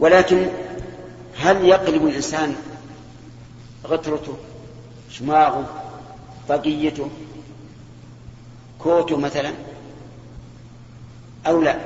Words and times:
ولكن 0.00 0.46
هل 1.38 1.64
يقلب 1.64 2.06
الإنسان 2.06 2.56
غترته 3.86 4.36
شماغه 5.10 5.66
طاقيته 6.48 7.08
كوته 8.78 9.16
مثلا؟ 9.16 9.52
أو 11.46 11.62
لا؟ 11.62 11.78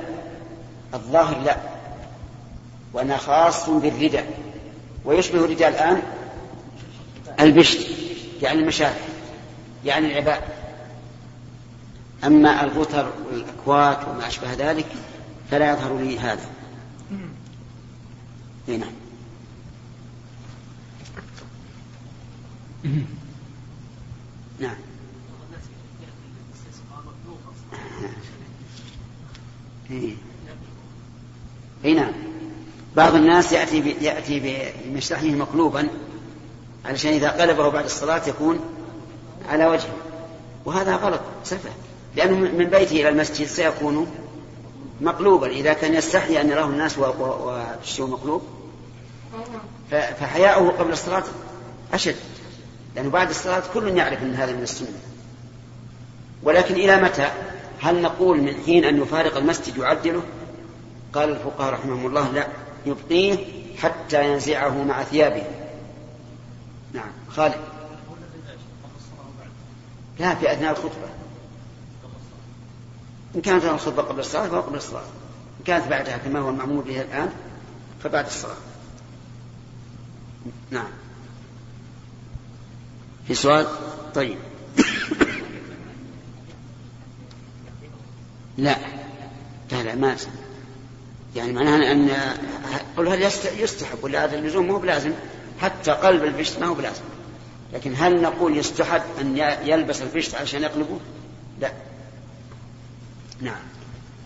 الظاهر 0.93 1.39
لا. 1.39 1.57
وأنا 2.93 3.17
خاص 3.17 3.69
بالرداء 3.69 4.39
ويشبه 5.05 5.39
الرداء 5.39 5.69
الآن 5.69 6.01
البشت 7.39 7.87
يعني 8.41 8.59
المشاعر 8.59 8.95
يعني 9.85 10.07
العباء. 10.11 10.55
أما 12.23 12.63
الغتر 12.63 13.07
والأكوات 13.31 14.07
وما 14.07 14.27
أشبه 14.27 14.53
ذلك 14.53 14.87
فلا 15.51 15.71
يظهر 15.71 15.97
لي 15.97 16.19
هذا. 16.19 16.54
نعم. 18.67 18.91
نعم. 24.59 24.75
اي 31.85 31.93
نعم. 31.93 32.11
بعض 32.95 33.15
الناس 33.15 33.51
يأتي 33.51 33.95
يأتي 34.01 34.65
بمشلحه 34.85 35.25
مقلوبا 35.25 35.87
علشان 36.85 37.13
إذا 37.13 37.29
قلبه 37.29 37.69
بعد 37.69 37.85
الصلاة 37.85 38.29
يكون 38.29 38.59
على 39.49 39.65
وجهه. 39.65 39.95
وهذا 40.65 40.95
غلط 40.95 41.21
سفه. 41.43 41.69
لأنه 42.15 42.35
من 42.35 42.65
بيته 42.65 42.91
إلى 42.91 43.09
المسجد 43.09 43.47
سيكون 43.47 44.07
مقلوبا. 45.01 45.47
إذا 45.47 45.73
كان 45.73 45.93
يستحي 45.93 46.41
أن 46.41 46.49
يراه 46.49 46.65
الناس 46.65 46.97
والشيء 46.97 48.05
مقلوب 48.05 48.41
فحياؤه 49.91 50.69
قبل 50.69 50.91
الصلاة 50.91 51.23
أشد 51.93 52.15
لأنه 52.95 53.09
بعد 53.09 53.29
الصلاة 53.29 53.63
كل 53.73 53.97
يعرف 53.97 54.23
إن 54.23 54.35
هذا 54.35 54.53
من 54.53 54.63
السنة. 54.63 54.99
ولكن 56.43 56.75
إلى 56.75 57.01
متى؟ 57.01 57.31
هل 57.81 58.01
نقول 58.01 58.41
من 58.41 58.55
حين 58.65 58.85
أن 58.85 59.01
يفارق 59.01 59.37
المسجد 59.37 59.77
يعدله؟ 59.77 60.23
قال 61.13 61.29
الفقهاء 61.29 61.73
رحمهم 61.73 62.05
الله 62.05 62.31
لا 62.31 62.47
يبقيه 62.85 63.45
حتى 63.77 64.31
ينزعه 64.31 64.83
مع 64.83 65.03
ثيابه. 65.03 65.43
نعم 66.93 67.11
خالد. 67.29 67.55
لا 70.19 70.35
في 70.35 70.51
أثناء 70.53 70.71
الخطبة. 70.71 71.09
إن 73.35 73.41
كانت 73.41 73.65
الخطبة 73.65 74.03
قبل 74.03 74.19
الصلاة 74.19 74.47
فهو 74.47 74.61
قبل 74.61 74.77
الصلاة. 74.77 75.01
إن 75.59 75.63
كانت 75.65 75.87
بعدها 75.87 76.17
كما 76.17 76.39
هو 76.39 76.49
المعمول 76.49 76.83
به 76.83 77.01
الآن 77.01 77.29
فبعد 78.03 78.25
الصلاة. 78.25 78.55
نعم. 80.71 80.87
في 83.27 83.33
سؤال؟ 83.33 83.67
طيب. 84.15 84.37
لا. 88.57 88.77
لا 89.71 89.83
لا 89.83 89.95
ما 89.95 90.15
يعني 91.35 91.53
معناها 91.53 91.91
أن 91.91 92.09
قل 92.97 93.07
هل 93.07 93.21
يستحب 93.59 94.03
ولا 94.03 94.23
هذا 94.23 94.37
اللزوم؟ 94.37 94.67
مو 94.67 94.77
بلازم. 94.77 95.11
حتى 95.61 95.91
قلب 95.91 96.23
البشت 96.23 96.59
ما 96.59 96.67
هو 96.67 96.73
بلازم. 96.73 97.01
لكن 97.73 97.93
هل 97.97 98.21
نقول 98.21 98.57
يستحب 98.57 99.01
أن 99.21 99.37
يلبس 99.65 100.01
البشت 100.01 100.35
عشان 100.35 100.61
يقلبه؟ 100.61 100.99
لا. 101.61 101.71
نعم. 103.41 103.61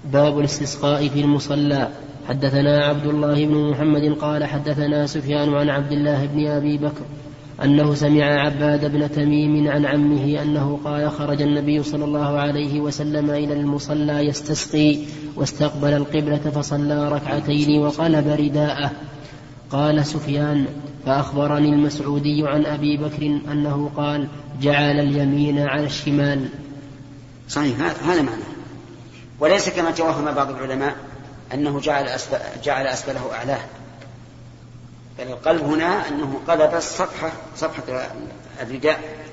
باب 0.06 0.40
الاستسقاء 0.40 1.10
في 1.10 1.20
المصلى. 1.20 1.92
حدثنا 2.30 2.86
عبد 2.86 3.06
الله 3.06 3.46
بن 3.46 3.70
محمد 3.70 4.18
قال 4.22 4.44
حدثنا 4.44 5.08
سفيان 5.08 5.54
عن 5.54 5.70
عبد 5.70 5.92
الله 5.92 6.26
بن 6.26 6.48
أبي 6.48 6.78
بكر 6.78 7.06
أنه 7.64 7.94
سمع 7.94 8.24
عباد 8.24 8.92
بن 8.92 9.12
تميم 9.12 9.68
عن 9.68 9.86
عمه 9.86 10.42
أنه 10.42 10.80
قال 10.84 11.12
خرج 11.12 11.42
النبي 11.42 11.84
صلى 11.84 12.06
الله 12.06 12.40
عليه 12.40 12.80
وسلم 12.80 13.30
إلى 13.30 13.54
المصلى 13.54 14.20
يستسقي 14.26 14.98
واستقبل 15.36 15.94
القبلة 15.94 16.38
فصلى 16.38 17.10
ركعتين 17.10 17.82
وقلب 17.82 18.28
رداءه. 18.28 18.92
قال 19.72 20.06
سفيان 20.06 20.66
فأخبرني 21.06 21.70
المسعودي 21.70 22.48
عن 22.48 22.66
أبي 22.66 22.98
بكر 22.98 23.40
أنه 23.52 23.90
قال 23.98 24.28
جعل 24.62 25.00
اليمين 25.00 25.60
على 25.60 25.86
الشمال. 25.86 26.50
صحيح 27.48 27.82
هذا 28.10 28.22
معنى. 28.22 28.44
وليس 29.40 29.70
كما 29.70 29.92
توهم 29.92 30.26
بعض 30.36 30.50
العلماء 30.50 31.09
أنه 31.54 31.80
جعل 31.80 32.08
أسفل 32.08 32.62
جعل 32.64 32.88
أسفله 32.88 33.34
أعلاه. 33.34 33.62
يعني 35.20 35.34
القلب 35.34 35.64
هنا 35.64 36.08
أنه 36.08 36.40
قلب 36.48 36.76
الصفحة 36.76 37.32
صفحة 37.56 38.12
الرداء. 38.62 39.26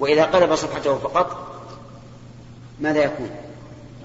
وإذا 0.00 0.24
قلب 0.24 0.54
صفحته 0.54 0.98
فقط 0.98 1.48
ماذا 2.80 3.04
يكون؟ 3.04 3.30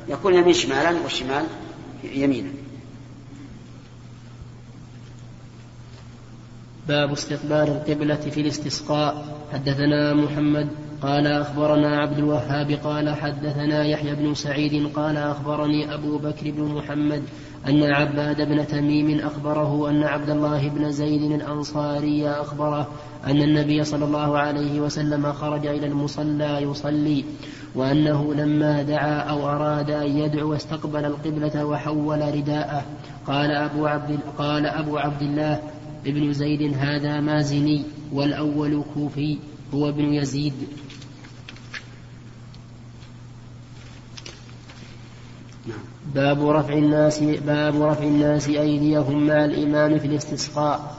يكون 0.07 0.33
يمين 0.33 0.53
شمالا 0.53 0.99
والشمال 1.03 1.45
يمينا. 2.03 2.49
باب 6.87 7.11
استقبال 7.11 7.53
القبلة 7.53 8.15
في 8.15 8.41
الاستسقاء. 8.41 9.37
حدثنا 9.53 10.13
محمد 10.13 10.69
قال 11.03 11.27
أخبرنا 11.27 11.97
عبد 11.97 12.17
الوهاب 12.17 12.71
قال 12.71 13.09
حدثنا 13.09 13.85
يحيى 13.85 14.15
بن 14.15 14.33
سعيد 14.33 14.87
قال 14.95 15.17
أخبرني 15.17 15.93
أبو 15.93 16.17
بكر 16.17 16.51
بن 16.51 16.63
محمد 16.63 17.23
أن 17.67 17.83
عباد 17.83 18.41
بن 18.41 18.67
تميم 18.67 19.19
أخبره 19.19 19.89
أن 19.89 20.03
عبد 20.03 20.29
الله 20.29 20.69
بن 20.69 20.91
زيد 20.91 21.31
الأنصاري 21.31 22.29
أخبره 22.29 22.87
أن 23.25 23.41
النبي 23.41 23.83
صلى 23.83 24.05
الله 24.05 24.37
عليه 24.37 24.81
وسلم 24.81 25.33
خرج 25.33 25.65
إلى 25.65 25.87
المصلى 25.87 26.61
يصلي 26.61 27.25
وأنه 27.75 28.33
لما 28.33 28.81
دعا 28.81 29.19
أو 29.19 29.47
أراد 29.47 29.91
أن 29.91 30.17
يدعو 30.17 30.53
استقبل 30.53 31.05
القبلة 31.05 31.65
وحول 31.65 32.35
رداءه. 32.35 32.85
قال 33.27 33.51
أبو 33.51 33.87
عبد 33.87 34.19
قال 34.37 34.65
أبو 34.65 34.97
عبد 34.97 35.21
الله 35.21 35.59
ابن 36.07 36.33
زيد 36.33 36.77
هذا 36.77 37.19
مازني 37.19 37.83
والأول 38.13 38.83
كوفي 38.93 39.37
هو 39.73 39.89
ابن 39.89 40.13
يزيد. 40.13 40.53
باب 46.15 46.49
رفع 46.49 46.73
الناس 46.73 47.23
باب 47.23 47.81
رفع 47.81 48.03
الناس 48.03 48.49
أيديهم 48.49 49.27
مع 49.27 49.45
الإمام 49.45 49.97
في 49.99 50.07
الاستسقاء. 50.07 50.95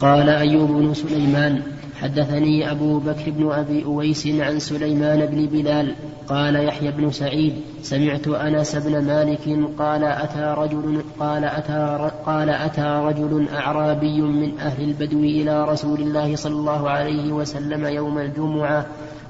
قال 0.00 0.28
أيوب 0.28 0.70
بن 0.70 0.94
سليمان 0.94 1.62
حدثني 2.00 2.70
أبو 2.70 2.98
بكر 2.98 3.30
بن 3.30 3.50
أبي 3.52 3.84
أويس 3.84 4.26
عن 4.26 4.58
سليمان 4.58 5.26
بن 5.26 5.46
بلال 5.46 5.94
قال 6.28 6.64
يحيى 6.64 6.90
بن 6.90 7.10
سعيد 7.10 7.52
سمعت 7.82 8.28
أنس 8.28 8.76
بن 8.76 9.04
مالك 9.04 9.70
قال 9.78 10.04
أتى 10.04 10.54
رجل 10.58 11.02
قال 11.20 11.44
أتى 11.44 12.10
قال 12.26 12.50
أتى 12.50 13.02
رجل 13.04 13.48
أعرابي 13.48 14.20
من 14.20 14.58
أهل 14.58 14.82
البدو 14.82 15.20
إلى 15.20 15.64
رسول 15.64 16.00
الله 16.00 16.36
صلى 16.36 16.54
الله 16.54 16.90
عليه 16.90 17.32
وسلم 17.32 17.86
يوم 17.86 18.18
الجمعة 18.18 18.86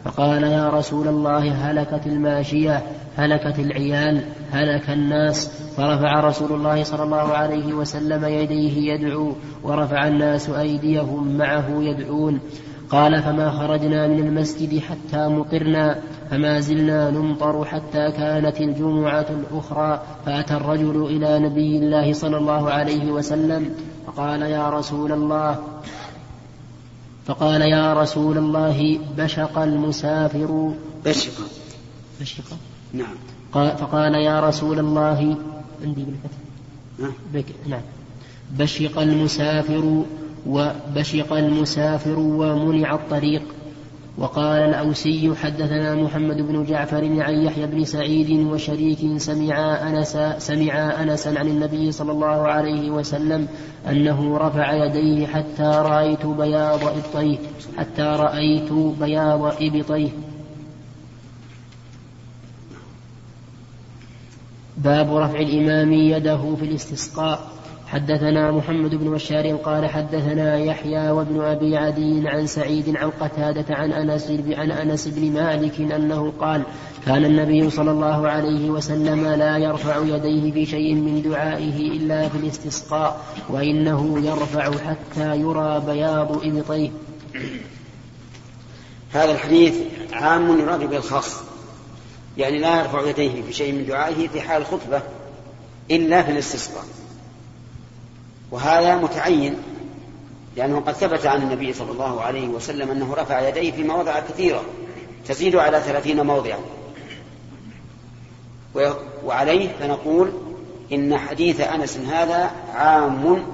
فقال 0.09 0.43
يا 0.43 0.69
رسول 0.69 1.09
الله 1.09 1.53
هلكت 1.53 2.07
الماشية 2.07 2.83
هلكت 3.17 3.59
العيال 3.59 4.23
هلك 4.51 4.91
الناس. 4.91 5.51
فرفع 5.77 6.21
رسول 6.21 6.53
الله 6.53 6.83
صلى 6.83 7.03
الله 7.03 7.17
عليه 7.17 7.73
وسلم 7.73 8.25
يديه 8.25 8.93
يدعو 8.93 9.33
ورفع 9.63 10.09
الناس 10.09 10.51
أيديهم 10.51 11.37
معه 11.39 11.67
يدعون. 11.71 12.41
قال 12.91 13.23
فما 13.23 13.51
خرجنا 13.51 14.07
من 14.07 14.19
المسجد 14.19 14.79
حتى 14.79 15.29
مطرنا 15.29 15.99
فما 16.31 16.61
زلنا 16.61 17.11
نمطر 17.11 17.65
حتى 17.65 18.11
كانت 18.11 18.61
الجمعة 18.61 19.27
الأخرى. 19.31 20.01
فأتى 20.27 20.55
الرجل 20.55 21.07
إلى 21.07 21.39
نبي 21.39 21.79
الله 21.79 22.13
صلى 22.13 22.37
الله 22.37 22.71
عليه 22.71 23.13
وسلم 23.13 23.75
فقال 24.07 24.43
يا 24.43 24.71
رسول 24.71 25.13
الله 25.13 25.59
فقال 27.29 27.63
يا 27.63 27.95
رسول 27.95 28.39
الله 28.39 28.99
بشق 29.19 29.59
المسافر. 29.59 30.73
بشق. 31.05 31.33
بشق؟ 32.21 32.57
نعم. 32.93 33.15
قال 33.53 33.77
فقال 33.79 34.15
يا 34.15 34.41
رسول 34.41 34.79
الله 34.79 35.37
عندي 35.85 36.05
بالفتح. 36.05 36.39
بك 37.35 37.45
نعم. 37.67 37.81
بشق 38.51 39.01
المسافر 39.01 40.05
وبشق 40.47 41.33
المسافر 41.33 42.19
ومنع 42.19 42.95
الطريق. 42.95 43.43
وقال 44.19 44.59
الأوسي 44.59 45.35
حدثنا 45.35 45.95
محمد 45.95 46.37
بن 46.37 46.65
جعفر 46.65 47.05
عن 47.23 47.35
يحيى 47.35 47.67
بن 47.67 47.85
سعيد 47.85 48.31
وشريك 48.31 48.99
سمعا 49.17 49.89
أنس 49.89 50.19
سمعا 50.39 51.03
أنسا 51.03 51.29
عن 51.29 51.49
النبي 51.49 51.93
صلى 51.93 52.13
الله 52.13 52.49
عليه 52.49 52.91
وسلم 52.91 53.49
أنه 53.91 54.39
رفع 54.39 54.73
يديه 54.73 55.27
حتى 55.27 55.63
رأيت 55.63 56.27
بياض 56.27 56.81
إبطيه 56.85 57.39
حتى 57.79 58.03
رأيت 58.03 58.73
بياض 58.73 59.55
إبطيه. 59.61 60.11
باب 64.77 65.17
رفع 65.17 65.41
الإمام 65.41 65.93
يده 65.93 66.55
في 66.57 66.65
الاستسقاء. 66.65 67.51
حدثنا 67.93 68.51
محمد 68.51 68.95
بن 68.95 69.11
بشار 69.11 69.57
قال 69.57 69.87
حدثنا 69.87 70.59
يحيى 70.59 71.11
وابن 71.11 71.41
أبي 71.41 71.77
عدي 71.77 72.29
عن 72.29 72.47
سعيد 72.47 72.97
عن 72.97 73.11
قتادة 73.11 73.75
عن 73.75 73.93
أنس 73.93 74.31
عن 74.51 74.71
أنس 74.71 75.09
بن 75.09 75.33
مالك 75.33 75.81
أنه 75.81 76.33
قال 76.41 76.63
كان 77.07 77.25
النبي 77.25 77.71
صلى 77.71 77.91
الله 77.91 78.29
عليه 78.29 78.71
وسلم 78.71 79.27
لا 79.27 79.59
يرفع 79.59 79.97
يديه 79.99 80.53
في 80.53 80.67
شيء 80.67 80.95
من 80.95 81.23
دعائه 81.23 81.77
إلا 81.81 82.29
في 82.29 82.39
الاستسقاء 82.39 83.21
وإنه 83.49 84.27
يرفع 84.27 84.71
حتى 84.71 85.37
يرى 85.37 85.83
بياض 85.87 86.45
إبطيه. 86.45 86.91
هذا 89.13 89.33
الحديث 89.33 89.75
عام 90.13 90.61
يراد 90.61 90.91
به 90.91 90.97
الخاص 90.97 91.37
يعني 92.39 92.59
لا 92.59 92.81
يرفع 92.81 93.09
يديه 93.09 93.43
في 93.43 93.53
شيء 93.53 93.73
من 93.73 93.87
دعائه 93.87 94.29
في 94.29 94.41
حال 94.41 94.63
الخطبة 94.63 95.03
إلا 95.91 96.23
في 96.23 96.33
الاستسقاء 96.33 96.85
وهذا 98.51 98.97
متعين 98.97 99.57
لأنه 100.57 100.81
قد 100.81 100.93
ثبت 100.93 101.27
عن 101.27 101.43
النبي 101.43 101.73
صلى 101.73 101.91
الله 101.91 102.21
عليه 102.21 102.49
وسلم 102.49 102.91
أنه 102.91 103.15
رفع 103.15 103.49
يديه 103.49 103.73
في 103.73 103.83
مواضع 103.83 104.21
كثيرة 104.21 104.63
تزيد 105.29 105.57
على 105.57 105.81
ثلاثين 105.81 106.27
موضعا. 106.27 106.59
وعليه 109.25 109.69
فنقول 109.81 110.33
إن 110.93 111.19
حديث 111.19 111.61
أنس 111.61 111.97
هذا 111.97 112.51
عام 112.75 113.47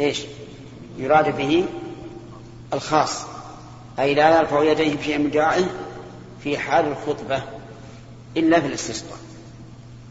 إيش؟ 0.00 0.22
يراد 0.98 1.36
به 1.36 1.64
الخاص. 2.74 3.24
أي 3.98 4.14
لا 4.14 4.38
يرفع 4.38 4.62
يديه 4.62 4.96
بشيء 4.96 5.18
من 5.18 5.30
دعائه 5.30 5.64
في 6.44 6.58
حال 6.58 6.84
الخطبة 6.88 7.42
إلا 8.36 8.60
في 8.60 8.66
الاستسقاء 8.66 9.18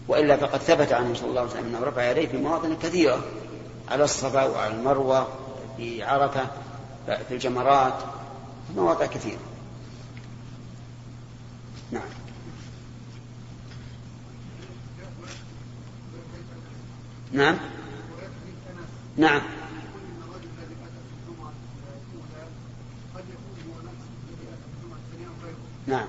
وإلا 0.07 0.38
فقد 0.38 0.60
ثبت 0.60 0.94
عنه 0.94 1.13
صلى 1.13 1.30
الله 1.30 1.42
عليه 1.42 1.51
وسلم 1.51 1.66
أنه 1.66 1.88
رفع 1.88 2.12
يديه 2.12 2.28
في 2.28 2.38
مواطن 2.38 2.75
كثيرة. 2.84 3.24
على 3.88 4.04
الصفا 4.04 4.44
وعلى 4.45 4.74
المروة 4.74 5.28
في 5.78 6.04
عرفة 6.04 6.48
في 7.06 7.31
الجمرات 7.31 7.94
في 8.68 8.74
مواضع 8.80 9.06
كثيرة. 9.06 9.39
نعم. 11.92 12.01
نعم. 17.34 17.57
نعم. 19.18 19.42
نعم. 25.88 26.07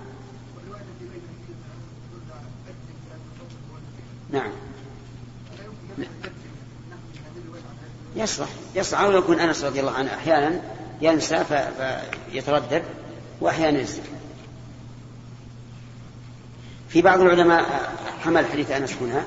نعم. 4.31 4.68
يصلح. 8.19 8.49
يصلح. 8.75 9.01
أو 9.01 9.13
يكون 9.13 9.41
أنس 9.41 9.65
رضي 9.65 9.81
الله 9.81 9.93
عنه 9.93 10.15
أحيانا 10.15 10.61
ينسى 11.01 11.45
فيتردد 11.45 12.83
وأحيانا 13.41 13.79
ينسى 13.79 14.03
في 16.89 17.03
بعض 17.03 17.21
العلماء 17.21 17.93
حمل 18.25 18.47
حديث 18.47 18.71
أنس 18.71 18.95
هنا 19.01 19.25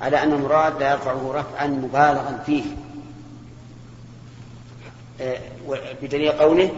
على 0.00 0.22
أن 0.22 0.32
المراد 0.32 0.80
لا 0.80 0.90
يرفعه 0.90 1.32
رفعا 1.34 1.66
مبالغا 1.66 2.42
فيه. 2.46 2.64
آه، 5.20 5.38
بدليل 6.02 6.32
قوله 6.32 6.70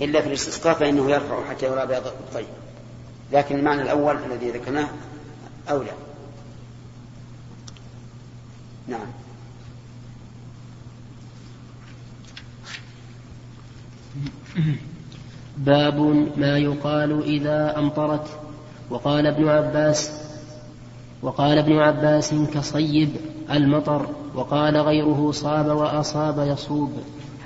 إلا 0.00 0.20
في 0.20 0.28
الاستسقاء 0.28 0.74
فإنه 0.74 1.10
يرفع 1.10 1.44
حتى 1.50 1.66
يرى 1.66 1.86
بياض 1.86 2.06
الطيب. 2.06 2.46
لكن 3.32 3.58
المعنى 3.58 3.82
الأول 3.82 4.16
الذي 4.16 4.50
ذكرناه 4.50 4.88
أولى. 5.70 5.92
نعم. 8.88 9.06
باب 15.66 16.00
ما 16.36 16.58
يقال 16.58 17.22
إذا 17.22 17.78
أمطرت. 17.78 18.26
وقال 18.90 19.26
ابن 19.26 19.48
عباس 19.48 20.10
وقال 21.22 21.58
ابن 21.58 21.78
عباس 21.78 22.34
كصيب 22.54 23.08
المطر 23.52 24.06
وقال 24.34 24.76
غيره 24.76 25.30
صاب 25.32 25.66
وأصاب 25.66 26.48
يصوب. 26.48 26.92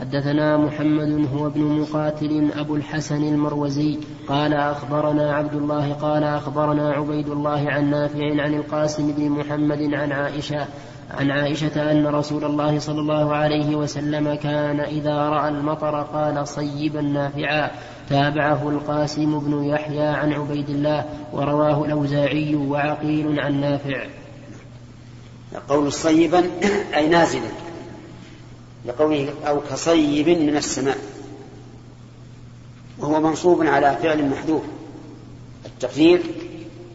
حدثنا 0.01 0.57
محمد 0.57 1.29
هو 1.35 1.47
ابن 1.47 1.61
مقاتل 1.63 2.51
أبو 2.57 2.77
الحسن 2.77 3.23
المروزي 3.23 3.99
قال 4.29 4.55
أخبرنا 4.55 5.33
عبد 5.33 5.55
الله 5.55 5.93
قال 5.93 6.25
أخبرنا 6.25 6.91
عبيد 6.91 7.29
الله 7.29 7.71
عن 7.71 7.91
نافع 7.91 8.43
عن 8.43 8.55
القاسم 8.55 9.13
بن 9.13 9.29
محمد 9.29 9.95
عن 9.95 10.13
عائشة 10.13 10.67
عن 11.11 11.31
عائشة 11.31 11.91
أن 11.93 12.07
رسول 12.07 12.45
الله 12.45 12.79
صلى 12.79 13.01
الله 13.01 13.35
عليه 13.35 13.77
وسلم 13.77 14.35
كان 14.35 14.81
إذا 14.81 15.17
رأى 15.17 15.49
المطر 15.49 16.03
قال 16.03 16.49
صيبا 16.49 17.01
نافعا. 17.01 17.71
تابعه 18.09 18.69
القاسم 18.69 19.39
بن 19.39 19.65
يحيى 19.65 20.07
عن 20.07 20.33
عبيد 20.33 20.69
الله 20.69 21.05
ورواه 21.33 21.85
الأوزاعي 21.85 22.55
وعقيل 22.55 23.41
عن 23.41 23.61
نافع. 23.61 24.07
قول 25.69 25.93
صيبا 25.93 26.45
أي 26.95 27.09
نازلا 27.09 27.51
لقوله 28.87 29.29
أو 29.49 29.61
كصيب 29.61 30.29
من 30.29 30.57
السماء 30.57 30.99
وهو 32.99 33.21
منصوب 33.21 33.63
على 33.67 33.97
فعل 34.03 34.29
محذوف. 34.29 34.63
التقدير 35.67 36.23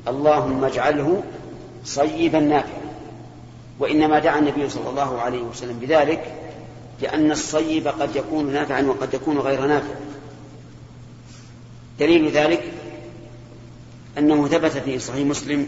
اللهم 0.08 0.64
اجعله 0.64 1.24
صيبا 1.84 2.40
نافعا. 2.40 2.85
وإنما 3.80 4.19
دعا 4.19 4.39
النبي 4.39 4.69
صلى 4.69 4.89
الله 4.89 5.22
عليه 5.22 5.42
وسلم 5.42 5.80
بذلك 5.80 6.36
لأن 7.01 7.31
الصيب 7.31 7.88
قد 7.88 8.16
يكون 8.16 8.54
نافعا 8.54 8.81
وقد 8.81 9.13
يكون 9.13 9.38
غير 9.38 9.66
نافع. 9.66 9.94
دليل 12.00 12.31
ذلك 12.31 12.74
أنه 14.18 14.48
ثبت 14.48 14.72
في 14.72 15.00
صحيح 15.00 15.27
مسلم 15.27 15.68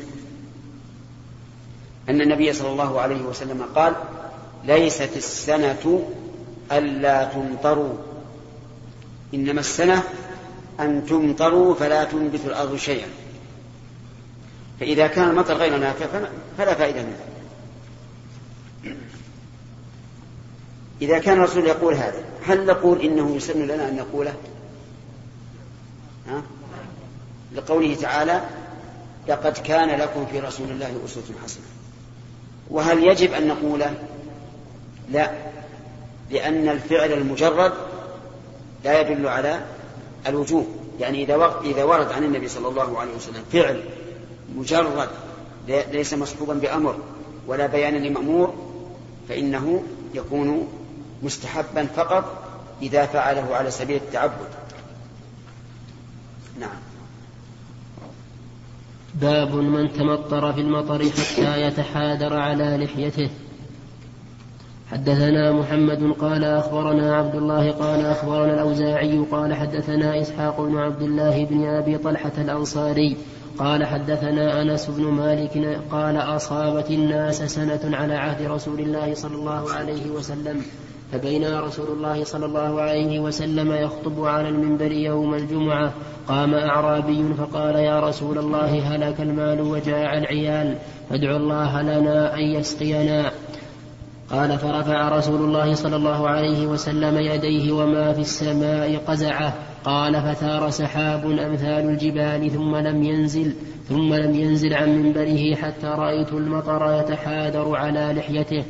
أن 2.09 2.21
النبي 2.21 2.53
صلى 2.53 2.71
الله 2.71 3.01
عليه 3.01 3.21
وسلم 3.21 3.63
قال 3.75 3.95
ليست 4.65 5.09
السنة 5.15 6.07
ألا 6.71 7.23
تمطروا. 7.23 7.93
إنما 9.33 9.59
السنة 9.59 10.03
أن 10.79 11.05
تمطروا 11.05 11.75
فلا 11.75 12.03
تنبت 12.03 12.45
الأرض 12.45 12.75
شيئا. 12.75 13.07
فإذا 14.79 15.07
كان 15.07 15.29
المطر 15.29 15.53
غير 15.53 15.77
نافع 15.77 16.05
فلا 16.57 16.73
فائدة 16.73 17.01
منه. 17.01 17.36
إذا 21.01 21.19
كان 21.19 21.37
الرسول 21.37 21.67
يقول 21.67 21.93
هذا 21.93 22.23
هل 22.45 22.65
نقول 22.65 23.01
إنه 23.01 23.35
يسن 23.35 23.67
لنا 23.67 23.89
أن 23.89 23.95
نقوله؟ 23.95 24.33
ها؟ 26.27 26.41
لقوله 27.55 27.95
تعالى 27.95 28.41
لقد 29.27 29.57
كان 29.57 29.99
لكم 29.99 30.25
في 30.25 30.39
رسول 30.39 30.69
الله 30.69 31.01
أسوة 31.05 31.23
حسنة. 31.43 31.65
وهل 32.69 33.03
يجب 33.03 33.33
أن 33.33 33.47
نقوله؟ 33.47 33.93
لا 35.11 35.31
لأن 36.31 36.69
الفعل 36.69 37.13
المجرد 37.13 37.73
لا 38.83 39.01
يدل 39.01 39.27
على 39.27 39.65
الوجوب. 40.27 40.67
يعني 40.99 41.23
إذا 41.23 41.61
إذا 41.63 41.83
ورد 41.83 42.11
عن 42.11 42.23
النبي 42.23 42.47
صلى 42.47 42.67
الله 42.67 42.99
عليه 42.99 43.15
وسلم 43.15 43.43
فعل 43.51 43.83
مجرد 44.55 45.09
ليس 45.67 46.13
مصحوبا 46.13 46.53
بأمر 46.53 46.95
ولا 47.47 47.67
بيان 47.67 47.95
لمأمور 47.95 48.53
فإنه 49.29 49.83
يكون 50.13 50.67
مستحبا 51.23 51.85
فقط 51.85 52.43
إذا 52.81 53.05
فعله 53.05 53.55
على 53.55 53.71
سبيل 53.71 53.95
التعبد. 53.95 54.47
نعم. 56.59 56.79
باب 59.13 59.55
من 59.55 59.93
تمطر 59.93 60.53
في 60.53 60.61
المطر 60.61 61.09
حتى 61.09 61.61
يتحادر 61.61 62.39
على 62.39 62.77
لحيته. 62.77 63.29
حدثنا 64.91 65.51
محمد 65.51 66.11
قال 66.19 66.43
أخبرنا 66.43 67.15
عبد 67.15 67.35
الله 67.35 67.71
قال 67.71 68.05
أخبرنا 68.05 68.53
الأوزاعي 68.53 69.17
قال 69.31 69.53
حدثنا 69.53 70.21
إسحاق 70.21 70.61
بن 70.61 70.77
عبد 70.77 71.01
الله 71.01 71.45
بن 71.45 71.65
أبي 71.65 71.97
طلحة 71.97 72.31
الأنصاري 72.37 73.17
قال 73.59 73.85
حدثنا 73.85 74.61
أنس 74.61 74.89
بن 74.89 75.03
مالك 75.03 75.81
قال 75.91 76.17
أصابت 76.17 76.91
الناس 76.91 77.43
سنة 77.43 77.97
على 77.97 78.13
عهد 78.13 78.41
رسول 78.41 78.79
الله 78.79 79.13
صلى 79.13 79.35
الله 79.35 79.73
عليه 79.73 80.09
وسلم 80.09 80.61
فبينا 81.11 81.61
رسول 81.61 81.87
الله 81.87 82.23
صلى 82.23 82.45
الله 82.45 82.81
عليه 82.81 83.19
وسلم 83.19 83.71
يخطب 83.71 84.25
على 84.25 84.49
المنبر 84.49 84.91
يوم 84.91 85.33
الجمعة 85.33 85.93
قام 86.27 86.53
أعرابي 86.53 87.33
فقال 87.33 87.75
يا 87.75 87.99
رسول 87.99 88.37
الله 88.37 88.95
هلك 88.95 89.21
المال 89.21 89.61
وجاع 89.61 90.17
العيال 90.17 90.77
فادعو 91.09 91.37
الله 91.37 91.81
لنا 91.81 92.35
أن 92.35 92.43
يسقينا. 92.43 93.31
قال 94.31 94.57
فرفع 94.57 95.09
رسول 95.09 95.41
الله 95.41 95.73
صلى 95.73 95.95
الله 95.95 96.29
عليه 96.29 96.67
وسلم 96.67 97.17
يديه 97.17 97.71
وما 97.71 98.13
في 98.13 98.21
السماء 98.21 98.97
قزعة 99.07 99.53
قال 99.85 100.21
فثار 100.21 100.69
سحاب 100.69 101.25
أمثال 101.25 101.89
الجبال 101.89 102.51
ثم 102.51 102.75
لم 102.75 103.03
ينزل 103.03 103.53
ثم 103.89 104.13
لم 104.13 104.35
ينزل 104.35 104.73
عن 104.73 104.89
منبره 104.89 105.55
حتى 105.55 105.87
رأيت 105.87 106.33
المطر 106.33 106.99
يتحادر 106.99 107.75
على 107.75 108.13
لحيته. 108.17 108.63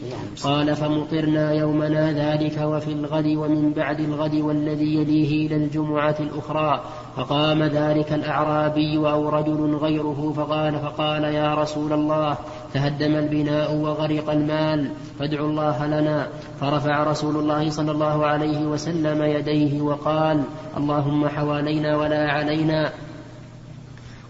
قال 0.43 0.75
فمطرنا 0.75 1.53
يومنا 1.53 2.11
ذلك 2.11 2.61
وفي 2.61 2.91
الغد 2.91 3.27
ومن 3.27 3.73
بعد 3.73 3.99
الغد 3.99 4.35
والذي 4.35 4.95
يليه 4.95 5.47
إلى 5.47 5.55
الجمعة 5.55 6.15
الأخرى. 6.19 6.81
فقام 7.15 7.63
ذلك 7.63 8.13
الأعرابي 8.13 8.97
أو 8.97 9.29
رجل 9.29 9.75
غيره 9.75 10.33
فقال 10.37 10.79
فقال 10.79 11.23
يا 11.23 11.55
رسول 11.55 11.93
الله 11.93 12.37
تهدم 12.73 13.15
البناء 13.15 13.75
وغرق 13.75 14.29
المال 14.29 14.91
فادعوا 15.19 15.49
الله 15.49 15.85
لنا. 15.87 16.27
فرفع 16.59 17.03
رسول 17.03 17.35
الله 17.35 17.69
صلى 17.69 17.91
الله 17.91 18.25
عليه 18.25 18.65
وسلم 18.65 19.23
يديه 19.23 19.81
وقال 19.81 20.43
اللهم 20.77 21.27
حوالينا 21.27 21.97
ولا 21.97 22.31
علينا. 22.31 22.91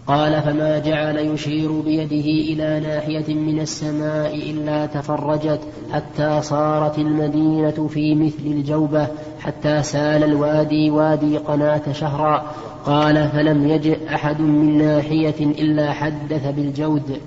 قال 0.08 0.42
فما 0.42 0.78
جعل 0.78 1.18
يشير 1.18 1.72
بيده 1.72 2.52
إلى 2.52 2.80
ناحية 2.80 3.34
من 3.34 3.60
السماء 3.60 4.34
إلا 4.34 4.86
تفرجت 4.86 5.60
حتى 5.92 6.42
صارت 6.42 6.98
المدينة 6.98 7.88
في 7.88 8.14
مثل 8.14 8.46
الجوبة 8.46 9.08
حتى 9.40 9.82
سال 9.82 10.24
الوادي 10.24 10.90
وادي 10.90 11.38
قناة 11.38 11.92
شهرا 11.92 12.54
قال 12.84 13.30
فلم 13.30 13.68
يجئ 13.68 14.14
أحد 14.14 14.40
من 14.40 14.78
ناحية 14.78 15.40
إلا 15.40 15.92
حدث 15.92 16.46
بالجود. 16.46 17.20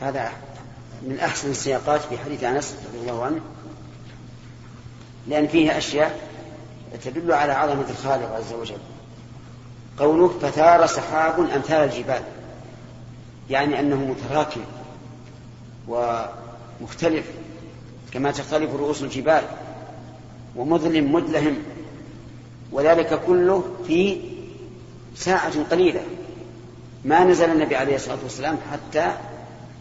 هذا 0.00 0.28
من 1.02 1.18
أحسن 1.18 1.50
السياقات 1.50 2.00
في 2.00 2.18
حديث 2.18 2.44
أنس 2.44 2.76
رضي 2.88 3.10
الله 3.10 3.24
عنه. 3.24 3.40
لأن 5.28 5.46
فيه 5.46 5.78
أشياء 5.78 6.18
تدل 7.04 7.32
على 7.32 7.52
عظمة 7.52 7.90
الخالق 7.90 8.34
عز 8.36 8.52
وجل. 8.52 8.78
قوله 9.98 10.28
فثار 10.28 10.86
سحاب 10.86 11.40
أمثال 11.40 11.88
الجبال. 11.88 12.22
يعني 13.50 13.80
أنه 13.80 13.96
متراكم 13.96 14.60
ومختلف 15.88 17.26
كما 18.12 18.30
تختلف 18.30 18.74
رؤوس 18.74 19.02
الجبال 19.02 19.42
ومظلم 20.56 21.12
مدلهم 21.12 21.56
وذلك 22.72 23.20
كله 23.26 23.64
في 23.86 24.20
ساعة 25.16 25.64
قليلة. 25.70 26.02
ما 27.04 27.24
نزل 27.24 27.50
النبي 27.50 27.76
عليه 27.76 27.94
الصلاة 27.96 28.18
والسلام 28.22 28.58
حتى 28.72 29.12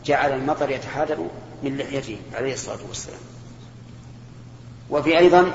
جعل 0.05 0.33
المطر 0.33 0.69
يتحادر 0.69 1.17
من 1.63 1.77
لحيته 1.77 2.17
عليه 2.33 2.53
الصلاة 2.53 2.79
والسلام. 2.87 3.19
وفي 4.89 5.17
أيضا 5.17 5.51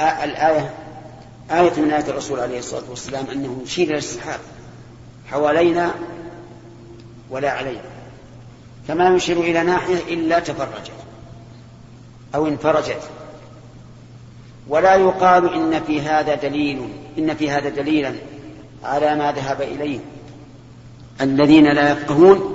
الآية 0.00 0.74
آية 1.50 1.80
من 1.80 1.90
آيات 1.90 2.08
الرسول 2.08 2.40
عليه 2.40 2.58
الصلاة 2.58 2.82
والسلام 2.90 3.26
أنه 3.32 3.60
يشير 3.64 3.88
إلى 3.88 3.98
السحاب 3.98 4.40
حوالينا 5.30 5.94
ولا 7.30 7.50
علينا 7.50 7.94
فما 8.88 9.16
يشير 9.16 9.40
إلى 9.40 9.62
ناحية 9.62 10.14
إلا 10.14 10.38
تفرجت 10.38 10.92
أو 12.34 12.46
انفرجت. 12.46 13.00
ولا 14.68 14.94
يقال 14.94 15.54
إن 15.54 15.82
في 15.84 16.00
هذا 16.00 16.34
دليل 16.34 16.88
إن 17.18 17.34
في 17.34 17.50
هذا 17.50 17.68
دليلا 17.68 18.14
على 18.84 19.16
ما 19.16 19.32
ذهب 19.32 19.62
إليه 19.62 19.98
الذين 21.20 21.64
لا 21.64 21.92
يفقهون 21.92 22.54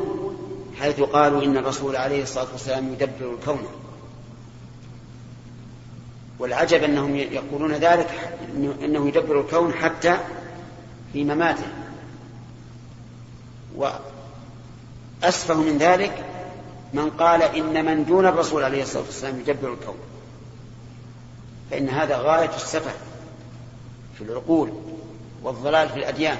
حيث 0.79 0.99
قالوا 0.99 1.43
إن 1.43 1.57
الرسول 1.57 1.95
عليه 1.95 2.23
الصلاة 2.23 2.47
والسلام 2.51 2.93
يدبر 2.93 3.33
الكون. 3.33 3.59
والعجب 6.39 6.83
أنهم 6.83 7.15
يقولون 7.15 7.73
ذلك 7.73 8.37
أنه 8.55 9.07
يدبر 9.07 9.41
الكون 9.41 9.73
حتى 9.73 10.17
في 11.13 11.23
مماته. 11.23 11.67
وأسفه 13.75 15.55
من 15.55 15.77
ذلك 15.77 16.25
من 16.93 17.09
قال 17.09 17.41
إن 17.41 17.85
من 17.85 18.05
دون 18.05 18.25
الرسول 18.25 18.63
عليه 18.63 18.83
الصلاة 18.83 19.03
والسلام 19.03 19.39
يدبر 19.39 19.73
الكون. 19.73 19.97
فإن 21.71 21.89
هذا 21.89 22.17
غاية 22.17 22.55
السفه 22.55 22.91
في 24.17 24.23
العقول 24.23 24.71
والضلال 25.43 25.89
في 25.89 25.95
الأديان. 25.95 26.37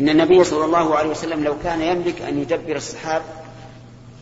إن 0.00 0.08
النبي 0.08 0.44
صلى 0.44 0.64
الله 0.64 0.96
عليه 0.96 1.10
وسلم 1.10 1.44
لو 1.44 1.54
كان 1.64 1.80
يملك 1.82 2.22
أن 2.22 2.38
يدبر 2.38 2.76
السحاب 2.76 3.22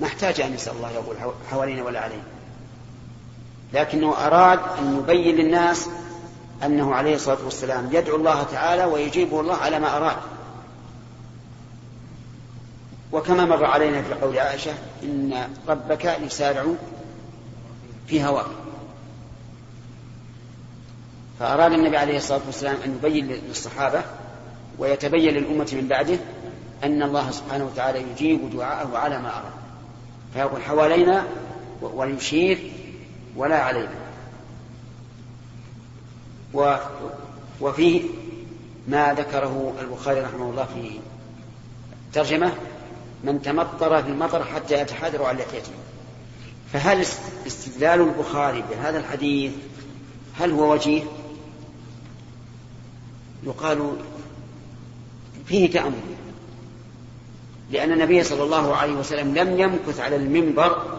ما 0.01 0.07
احتاج 0.07 0.41
أن 0.41 0.55
يسأل 0.55 0.77
الله 0.77 0.91
يقول 0.91 1.17
حوالينا 1.51 1.83
ولا 1.83 2.01
علينا. 2.01 2.23
لكنه 3.73 4.27
أراد 4.27 4.59
أن 4.79 4.99
يبين 4.99 5.37
للناس 5.37 5.89
أنه 6.65 6.95
عليه 6.95 7.15
الصلاة 7.15 7.45
والسلام 7.45 7.89
يدعو 7.93 8.17
الله 8.17 8.43
تعالى 8.43 8.85
ويجيبه 8.85 9.41
الله 9.41 9.55
على 9.55 9.79
ما 9.79 9.97
أراد. 9.97 10.17
وكما 13.13 13.45
مر 13.45 13.65
علينا 13.65 14.03
في 14.03 14.15
قول 14.15 14.39
عائشة 14.39 14.73
إن 15.03 15.49
ربك 15.69 16.05
يسارع 16.05 16.65
في 18.07 18.25
هواك. 18.25 18.47
فأراد 21.41 21.73
النبي 21.73 21.97
عليه 21.97 22.17
الصلاة 22.17 22.41
والسلام 22.47 22.77
أن 22.85 22.95
يبين 22.95 23.27
للصحابة 23.27 24.03
ويتبين 24.79 25.35
للأمة 25.35 25.69
من 25.73 25.89
بعده 25.89 26.19
أن 26.85 27.03
الله 27.03 27.31
سبحانه 27.31 27.65
وتعالى 27.65 28.03
يجيب 28.11 28.51
دعاءه 28.57 28.99
على 28.99 29.19
ما 29.19 29.29
أراد. 29.29 29.53
فيقول 30.35 30.63
حوالينا 30.63 31.25
ويشير 31.83 32.73
ولا 33.41 33.63
علينا. 33.63 33.95
و 36.55 36.77
وفيه 37.61 38.03
ما 38.89 39.15
ذكره 39.15 39.75
البخاري 39.81 40.21
رحمه 40.21 40.51
الله 40.51 40.65
في 40.65 40.91
ترجمة 42.13 42.53
من 43.25 43.43
تمطر 43.43 44.03
في 44.03 44.09
المطر 44.09 44.45
حتى 44.45 44.81
يتحادر 44.81 45.23
عن 45.25 45.37
لحيته. 45.37 45.73
فهل 46.73 47.01
استدلال 47.47 48.01
البخاري 48.01 48.65
بهذا 48.71 48.99
الحديث 48.99 49.53
هل 50.39 50.51
هو 50.51 50.73
وجيه؟ 50.73 51.03
يقال 53.43 53.97
فيه 55.47 55.71
تأمل 55.71 56.01
لأن 57.71 57.93
النبي 57.93 58.23
صلى 58.23 58.43
الله 58.43 58.77
عليه 58.77 58.93
وسلم 58.93 59.35
لم 59.35 59.61
يمكث 59.61 60.01
على 60.01 60.17
المنبر 60.17 60.90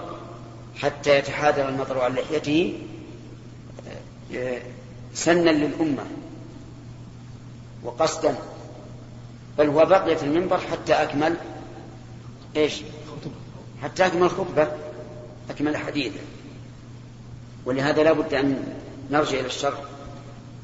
حتى 0.82 1.18
يتحادر 1.18 1.70
المطر 1.70 2.00
عن 2.02 2.14
لحيته 2.16 2.80
سنا 5.14 5.50
للأمة 5.50 6.06
وقصدا 7.84 8.36
بل 9.58 9.68
هو 9.68 9.86
بقي 9.86 10.18
في 10.18 10.24
المنبر 10.24 10.58
حتى 10.58 10.94
أكمل 10.94 11.38
إيش؟ 12.56 12.82
حتى 13.84 14.06
أكمل 14.06 14.30
خطبة 14.30 14.72
أكمل 15.50 15.78
حديثه 15.78 16.20
ولهذا 17.66 18.04
لا 18.04 18.14
بد 18.14 18.34
أن 18.34 18.74
نرجع 19.12 19.40
إلى 19.40 19.48
الشرع 19.48 19.78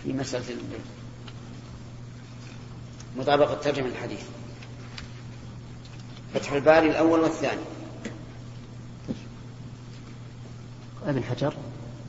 في 0.04 0.14
مسألة 0.14 0.56
مطابقة 3.18 3.54
ترجمة 3.54 3.88
الحديث. 3.88 4.22
فتح 6.34 6.52
الباري 6.52 6.90
الأول 6.90 7.20
والثاني. 7.20 7.62
ابن 11.06 11.24
حجر. 11.24 11.54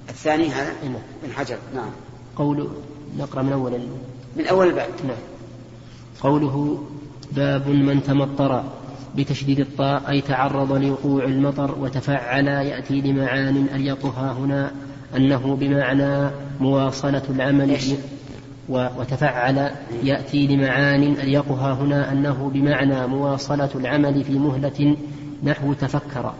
الثاني 0.09 0.49
هذا؟ 0.49 0.73
نعم. 0.85 0.95
ابن 1.25 1.33
حجر 1.33 1.57
نعم. 1.75 1.91
قول 2.37 2.69
نقرأ 3.19 3.43
من 3.43 3.53
أول 3.53 3.81
من 4.37 4.47
أول 4.47 4.67
الباب. 4.67 4.89
نعم. 5.05 5.17
قوله 6.21 6.85
باب 7.33 7.69
من 7.69 8.03
تمطر 8.03 8.65
بتشديد 9.17 9.61
الطاء 9.61 10.11
أي 10.11 10.21
تعرض 10.21 10.73
لوقوع 10.73 11.25
المطر 11.25 11.79
وتفعل 11.81 12.47
يأتي 12.47 13.01
لمعان 13.01 13.67
أليقها 13.75 14.33
هنا 14.33 14.73
أنه 15.17 15.57
بمعنى 15.57 16.31
مواصلة 16.61 17.23
العمل 17.31 17.77
وتفعل 18.69 19.71
يأتي 20.03 20.47
لمعان 20.47 21.03
أليقها 21.03 21.73
هنا 21.73 22.13
أنه 22.13 22.51
بمعنى 22.55 23.07
مواصلة 23.07 23.71
العمل 23.75 24.25
في 24.25 24.33
مهلة 24.33 24.97
نحو 25.45 25.73
تفكر. 25.73 26.35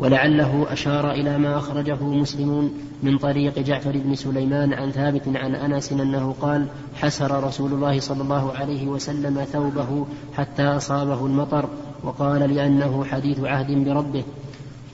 ولعله 0.00 0.66
أشار 0.72 1.10
إلى 1.10 1.38
ما 1.38 1.58
أخرجه 1.58 2.02
مسلم 2.02 2.72
من 3.02 3.18
طريق 3.18 3.58
جعفر 3.58 3.92
بن 3.94 4.14
سليمان 4.14 4.72
عن 4.72 4.90
ثابت 4.90 5.22
عن 5.34 5.54
أنس 5.54 5.92
أنه 5.92 6.34
قال 6.40 6.66
حسر 6.94 7.44
رسول 7.44 7.72
الله 7.72 8.00
صلى 8.00 8.22
الله 8.22 8.52
عليه 8.52 8.88
وسلم 8.88 9.44
ثوبه 9.44 10.06
حتى 10.36 10.62
أصابه 10.62 11.26
المطر 11.26 11.68
وقال 12.04 12.54
لأنه 12.54 13.04
حديث 13.04 13.40
عهد 13.40 13.84
بربه. 13.84 14.24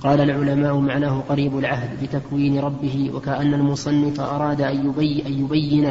قال 0.07 0.21
العلماء 0.21 0.77
معناه 0.77 1.21
قريب 1.29 1.59
العهد 1.59 1.91
بتكوين 2.03 2.59
ربه 2.59 3.11
وكأن 3.15 3.55
المصنف 3.55 4.21
أراد 4.21 4.61
أن, 4.61 4.87
يبي 4.87 5.27
أن 5.27 5.33
يبين 5.33 5.85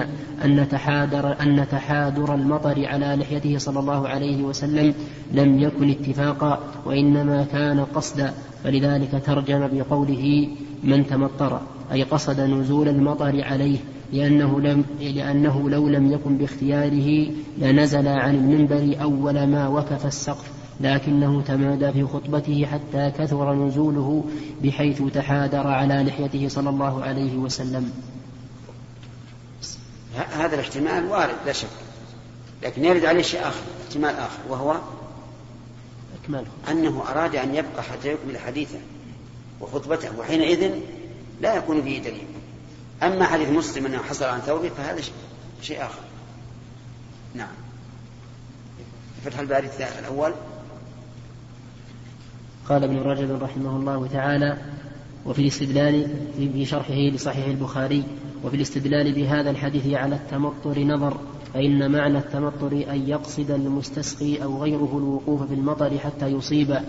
أن 0.45 0.69
تحادر, 0.69 1.41
أن 1.41 1.67
تحادر 1.71 2.35
المطر 2.35 2.85
على 2.85 3.15
لحيته 3.15 3.57
صلى 3.57 3.79
الله 3.79 4.07
عليه 4.07 4.43
وسلم 4.43 4.93
لم 5.33 5.59
يكن 5.59 5.89
اتفاقا 5.89 6.59
وإنما 6.85 7.45
كان 7.51 7.79
قصدا. 7.79 8.33
فلذلك 8.63 9.21
ترجم 9.25 9.67
بقوله 9.73 10.47
من 10.83 11.07
تمطر 11.07 11.61
أي 11.91 12.03
قصد 12.03 12.39
نزول 12.39 12.87
المطر 12.87 13.43
عليه 13.43 13.77
لأنه, 14.13 14.59
لم 14.59 14.83
لأنه 14.99 15.69
لو 15.69 15.89
لم 15.89 16.11
يكن 16.11 16.37
باختياره 16.37 17.27
لنزل 17.57 18.07
عن 18.07 18.35
المنبر 18.35 18.95
أول 19.01 19.47
ما 19.47 19.67
وكف 19.67 20.05
السقف. 20.05 20.54
لكنه 20.79 21.41
تمادى 21.41 21.91
في 21.91 22.03
خطبته 22.03 22.65
حتى 22.71 23.11
كثر 23.17 23.53
نزوله 23.53 24.23
بحيث 24.63 25.01
تحادر 25.13 25.67
على 25.67 26.03
لحيته 26.03 26.47
صلى 26.47 26.69
الله 26.69 27.03
عليه 27.03 27.37
وسلم. 27.37 27.91
هذا 30.15 30.55
الاحتمال 30.55 31.05
وارد 31.05 31.35
لا 31.45 31.51
شك. 31.53 31.67
لكن 32.63 32.85
يرد 32.85 33.05
عليه 33.05 33.21
شيء 33.21 33.47
آخر 33.47 33.61
احتمال 33.87 34.15
آخر 34.15 34.39
وهو 34.49 34.75
أكمله. 36.23 36.45
أنه 36.71 37.03
أراد 37.11 37.35
أن 37.35 37.55
يبقى 37.55 37.83
حتى 37.83 38.11
يكمل 38.13 38.37
حديثه 38.37 38.79
وخطبته 39.61 40.19
وحينئذ 40.19 40.71
لا 41.41 41.55
يكون 41.55 41.81
به 41.81 42.01
دليل. 42.05 42.27
أما 43.03 43.25
حديث 43.25 43.49
مسلم 43.49 43.85
أنه 43.85 43.97
حصل 43.97 44.25
عن 44.25 44.39
ثوبه 44.39 44.69
فهذا 44.69 45.01
شيء 45.61 45.81
آخر. 45.81 46.01
نعم. 47.33 47.47
فتح 49.25 49.39
الباري 49.39 49.69
الأول. 49.99 50.33
قال 52.69 52.83
ابن 52.83 52.97
رجب 52.97 53.43
رحمه 53.43 53.77
الله 53.77 54.07
تعالى 54.07 54.57
وفي 55.25 55.41
الاستدلال 55.41 56.07
في 56.37 56.65
شرحه 56.65 56.93
لصحيح 56.93 57.45
البخاري 57.47 58.03
وفي 58.43 58.55
الاستدلال 58.55 59.13
بهذا 59.13 59.49
الحديث 59.49 59.87
على 59.87 60.15
التمطر 60.15 60.79
نظر 60.79 61.17
فإن 61.53 61.91
معنى 61.91 62.17
التمطر 62.17 62.71
أن 62.71 63.09
يقصد 63.09 63.51
المستسقي 63.51 64.43
أو 64.43 64.63
غيره 64.63 64.97
الوقوف 64.97 65.47
في 65.47 65.53
المطر 65.53 65.97
حتى 65.97 66.27
يصيب. 66.27 66.79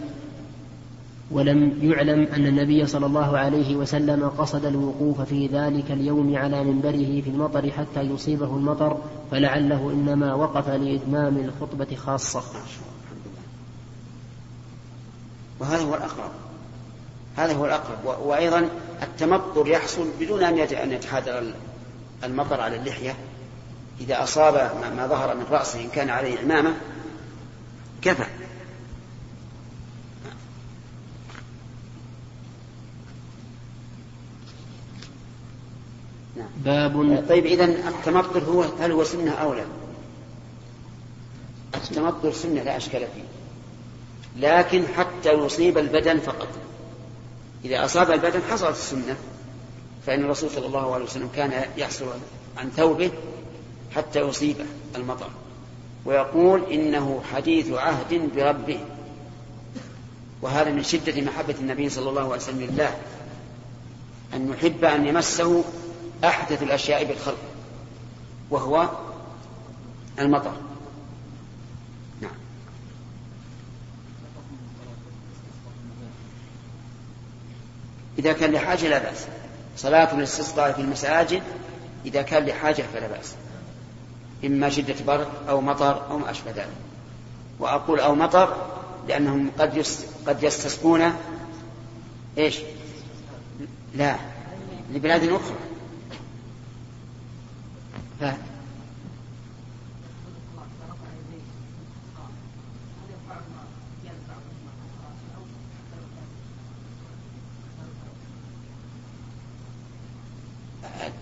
ولم 1.31 1.73
يعلم 1.83 2.23
أن 2.23 2.47
النبي 2.47 2.87
صلى 2.87 3.07
الله 3.07 3.39
عليه 3.39 3.77
وسلم 3.77 4.29
قصد 4.29 4.65
الوقوف 4.65 5.21
في 5.21 5.47
ذلك 5.47 5.91
اليوم 5.91 6.37
على 6.37 6.65
منبره 6.65 7.21
في 7.21 7.31
المطر 7.31 7.71
حتى 7.71 8.01
يصيبه 8.01 8.57
المطر 8.57 8.97
فلعله 9.31 9.91
إنما 9.91 10.35
وقف 10.35 10.69
لإتمام 10.69 11.37
الخطبة 11.37 11.97
خاصة. 11.97 12.43
وهذا 15.61 15.83
هو 15.83 15.95
الأقرب. 15.95 16.31
هذا 17.37 17.53
هو 17.53 17.67
الأقرب. 17.67 18.05
وأيضا 18.05 18.69
التمطر 19.03 19.69
يحصل 19.69 20.09
بدون 20.21 20.43
أن 20.43 20.93
يتحادر 20.93 21.53
المطر 22.25 22.61
على 22.61 22.77
اللحية. 22.77 23.17
إذا 24.01 24.23
أصاب 24.23 24.55
ما 24.97 25.07
ظهر 25.07 25.35
من 25.35 25.47
رأسه 25.51 25.81
إن 25.81 25.89
كان 25.89 26.11
عليه 26.11 26.39
عمامة 26.39 26.75
كفى. 28.03 28.27
نعم. 36.37 36.49
باب 36.65 37.25
طيب 37.29 37.47
إذا 37.47 37.65
التمطر 37.65 38.45
هو 38.45 38.63
هل 38.81 38.93
هو 38.93 39.05
سنة 39.05 39.33
أو 39.33 39.55
لا؟ 39.55 39.65
التمطر 41.75 42.33
سنة 42.33 42.63
لا 42.63 42.77
أشكال 42.77 43.01
فيه. 43.01 43.23
لكن 44.37 44.85
حتى 44.97 45.06
يصيب 45.33 45.79
البدن 45.79 46.19
فقط. 46.19 46.49
إذا 47.65 47.85
أصاب 47.85 48.11
البدن 48.11 48.41
حصلت 48.51 48.77
السنة 48.77 49.17
فإن 50.07 50.25
الرسول 50.25 50.51
صلى 50.51 50.67
الله 50.67 50.95
عليه 50.95 51.05
وسلم 51.05 51.29
كان 51.37 51.65
يحصل 51.77 52.07
عن 52.57 52.71
ثوبه 52.71 53.11
حتى 53.95 54.21
يصيبه 54.21 54.65
المطر 54.97 55.31
ويقول 56.05 56.73
إنه 56.73 57.23
حديث 57.33 57.73
عهد 57.73 58.31
بربه. 58.37 58.79
وهذا 60.43 60.71
من 60.71 60.83
شدة 60.83 61.23
محبة 61.23 61.55
النبي 61.61 61.89
صلى 61.89 62.11
الله 62.11 62.23
عليه 62.23 62.43
وسلم 62.43 62.61
لله 62.61 62.97
أن 64.35 64.51
يحب 64.51 64.85
أن 64.85 65.07
يمسه 65.07 65.65
أحدث 66.25 66.63
الأشياء 66.63 67.05
بالخلق 67.05 67.39
وهو 68.51 68.89
المطر. 70.19 70.53
إذا 78.19 78.33
كان 78.33 78.53
لحاجة 78.53 78.89
لا 78.89 78.99
بأس. 78.99 79.27
صلاة 79.77 80.15
الاستسقاء 80.15 80.73
في 80.73 80.81
المساجد 80.81 81.43
إذا 82.07 82.23
كان 82.23 82.45
لحاجة 82.45 82.85
فلا 82.95 83.07
بأس. 83.07 83.35
إما 84.45 84.71
شدة 84.71 84.95
برد 85.07 85.29
أو 85.49 85.61
مطر 85.61 86.11
أو 86.11 86.19
ما 86.19 86.31
أشبه 86.31 86.51
ذلك. 86.51 86.77
وأقول 87.59 88.01
أو 88.01 88.15
مطر 88.15 88.57
لأنهم 89.09 89.51
قد 89.59 89.87
قد 90.27 90.43
يستسقون 90.43 91.13
إيش؟ 92.39 92.59
لا 93.95 94.17
لبلاد 94.93 95.23
أخرى. 95.23 95.57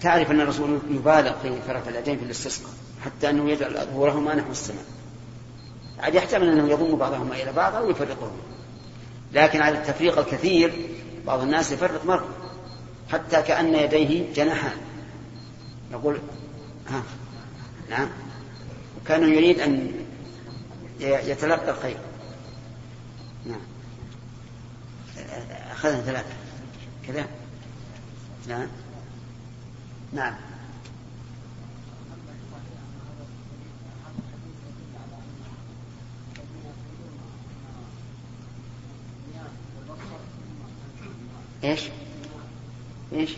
تعرف 0.04 0.30
أن 0.30 0.40
الرسول 0.40 0.78
يبالغ 0.90 1.38
في 1.42 1.62
فرق 1.66 1.88
اليدين 1.88 2.18
في 2.18 2.24
الاستسقاء 2.24 2.72
حتى 3.04 3.30
أنه 3.30 3.50
يجعل 3.50 3.76
أظهرهما 3.76 4.34
نحو 4.34 4.50
السماء. 4.50 4.84
عاد 5.98 6.14
يحتمل 6.14 6.48
أنه 6.48 6.70
يضم 6.70 6.96
بعضهما 6.96 7.42
إلى 7.42 7.52
بعض 7.52 7.74
أو 7.74 7.90
يفرقهما. 7.90 8.42
لكن 9.32 9.60
على 9.60 9.78
التفريق 9.78 10.18
الكثير 10.18 10.88
بعض 11.26 11.40
الناس 11.40 11.72
يفرق 11.72 12.04
مرة 12.04 12.28
حتى 13.12 13.42
كأن 13.42 13.74
يديه 13.74 14.34
جناحان. 14.34 14.76
يقول 15.92 16.18
ها 16.88 17.02
نعم. 17.90 18.08
وكان 19.00 19.32
يريد 19.32 19.60
أن 19.60 19.92
يتلقى 21.00 21.70
الخير. 21.70 21.98
نعم. 23.46 23.60
أخذنا 25.72 26.00
ثلاثة. 26.00 26.34
كذا. 27.06 27.26
نعم. 28.48 28.68
نعم 30.14 30.34
إيش؟ 41.64 41.88
إيش؟ 43.12 43.30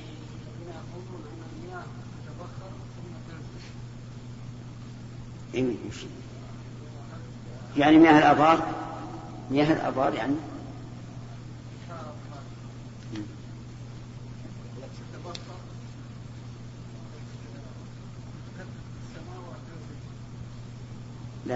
يعني 7.76 7.98
مياه 7.98 8.18
الأبار 8.18 8.66
مياه 9.50 9.72
الأبار 9.72 10.14
يعني 10.14 10.34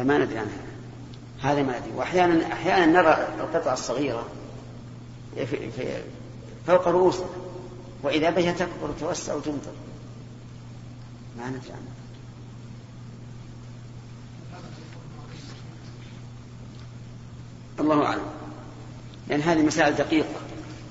ما 0.03 0.19
ندري 0.19 0.39
عنها. 0.39 0.61
هذا 1.43 1.63
ما 1.63 1.79
ندري. 1.79 1.93
وأحيانا 1.97 2.53
أحيانا 2.53 2.87
نرى 2.87 3.29
القطع 3.41 3.73
الصغيرة 3.73 4.27
في 5.37 5.71
في 5.71 6.03
فوق 6.67 6.89
رؤوسنا 6.89 7.27
وإذا 8.03 8.31
بها 8.31 8.53
تكبر 8.53 8.91
وتوسع 8.91 9.35
وتمطر. 9.35 9.73
ما 11.39 11.49
ندري 11.49 11.73
عنها. 11.73 11.95
الله 17.81 18.05
أعلم. 18.05 18.27
لأن 19.29 19.41
هذه 19.41 19.63
مسائل 19.63 19.95
دقيقة. 19.95 20.41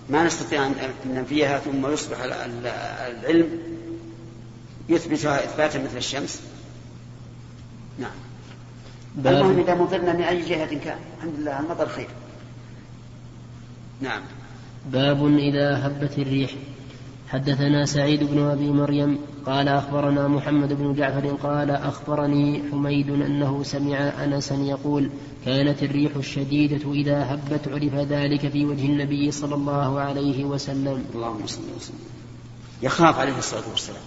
ما 0.10 0.24
نستطيع 0.24 0.68
أن 0.68 0.76
ننفيها 1.06 1.60
ثم 1.60 1.88
يصبح 1.88 2.18
العلم 2.22 3.60
يثبتها 4.90 5.44
إثباتا 5.44 5.84
مثل 5.84 5.98
الشمس. 5.98 6.42
نعم. 8.00 8.29
المهم 9.18 9.60
إذا 9.60 9.76
مطرنا 9.76 10.14
من 10.14 10.22
أي 10.22 10.42
جهة 10.42 10.80
كان. 10.80 10.98
الحمد 11.18 11.34
لله 11.40 11.60
المطر 11.60 11.88
خير. 11.88 12.08
نعم. 14.02 14.22
باب 14.92 15.26
إذا 15.38 15.88
هبت 15.88 16.20
الريح. 16.20 16.52
حدثنا 17.30 17.86
سعيد 17.86 18.24
بن 18.24 18.40
أبي 18.40 18.72
مريم 18.72 19.20
قال 19.46 19.68
أخبرنا 19.68 20.28
محمد 20.28 20.74
بن 20.74 20.94
جعفر 20.94 21.28
قال 21.28 21.72
أخبرني 21.72 22.64
حميد 22.72 23.10
أنه 23.10 23.64
سمع 23.64 23.98
أنسا 23.98 24.56
يقول 24.56 25.10
كانت 25.46 25.84
الريح 25.84 26.16
الشديدة 26.16 26.92
إذا 26.94 27.34
هبت 27.34 27.68
عرف 27.68 27.96
ذلك 27.96 28.48
في 28.48 28.66
وجه 28.66 28.86
النبي 28.86 29.32
صلى 29.32 29.56
الله 29.56 30.00
عليه 30.00 30.46
وسلم. 30.46 31.06
اللهم 31.16 31.48
صل 31.48 31.62
وسلم. 31.78 32.00
يخاف 32.82 33.20
عليه 33.20 33.38
الصلاة 33.38 33.70
والسلام. 33.72 34.02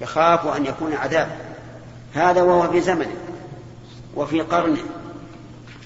يخاف 0.00 0.46
أن 0.46 0.66
يكون 0.66 0.92
عذاب 0.92 1.28
هذا 2.14 2.42
وهو 2.42 2.72
في 2.72 2.80
زمنه. 2.80 3.16
وفي 4.16 4.40
قرنه 4.40 4.82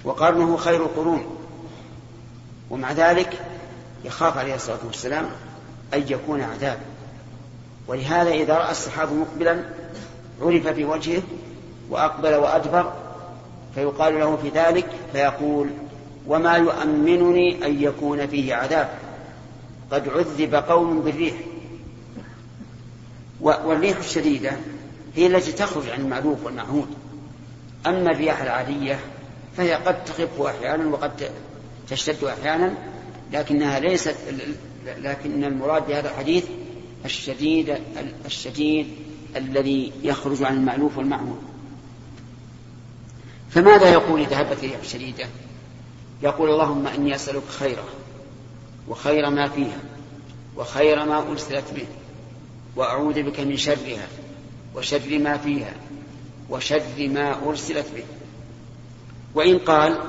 وقرنه 0.05 0.57
خير 0.57 0.83
القرون. 0.83 1.27
ومع 2.71 2.93
ذلك 2.93 3.41
يخاف 4.05 4.39
عليه 4.39 4.55
الصلاة 4.55 4.79
والسلام 4.87 5.27
أن 5.95 6.05
يكون 6.09 6.41
عذاب 6.41 6.79
ولهذا 7.87 8.31
إذا 8.31 8.55
رأى 8.55 8.71
السحاب 8.71 9.13
مقبلا 9.13 9.65
عرف 10.43 10.67
في 10.67 10.85
وجهه 10.85 11.23
وأقبل 11.91 12.35
وأدبر 12.35 12.93
فيقال 13.75 14.19
له 14.19 14.37
في 14.37 14.49
ذلك 14.49 14.87
فيقول 15.13 15.69
وما 16.27 16.57
يؤمنني 16.57 17.67
أن 17.67 17.83
يكون 17.83 18.27
فيه 18.27 18.55
عذاب. 18.55 18.89
قد 19.91 20.09
عذب 20.09 20.55
قوم 20.55 21.01
بالريح. 21.01 21.35
والريح 23.41 23.99
الشديدة 23.99 24.53
هي 25.17 25.27
التي 25.27 25.53
تخرج 25.53 25.89
عن 25.89 26.01
المألوف 26.01 26.45
والمعهود. 26.45 26.89
أما 27.89 28.11
الرياح 28.11 28.43
العادية 28.43 29.01
فهي 29.57 29.75
قد 29.75 30.05
تخف 30.05 30.41
أحيانا 30.41 30.87
وقد 30.87 31.31
تشتد 31.89 32.25
أحيانا 32.25 32.75
لكنها 33.33 33.81
ليست 33.81 34.17
لكن 34.99 35.45
المراد 35.45 35.87
بهذا 35.87 36.11
الحديث 36.11 36.45
الشديد 37.05 37.79
الشديد 38.27 38.89
الذي 39.37 39.93
يخرج 40.03 40.43
عن 40.43 40.57
المألوف 40.57 40.99
والمعهود 40.99 41.43
فماذا 43.51 43.93
يقول 43.93 44.21
إذا 44.21 44.41
هبت 44.41 44.59
الريح 44.59 44.81
الشديدة؟ 44.81 45.27
يقول 46.23 46.51
اللهم 46.51 46.87
إني 46.87 47.15
أسألك 47.15 47.49
خيره 47.49 47.89
وخير 48.89 49.31
ما 49.31 49.49
فيها 49.49 49.79
وخير 50.57 51.05
ما 51.05 51.31
أرسلت 51.31 51.75
به 51.75 51.87
وأعوذ 52.77 53.23
بك 53.23 53.41
من 53.41 53.57
شرها 53.57 54.07
وشر 54.75 55.19
ما 55.19 55.37
فيها 55.37 55.75
وشر 56.51 57.09
ما 57.09 57.49
أرسلت 57.49 57.87
به. 57.97 58.05
وإن 59.35 59.59
قال 59.59 60.01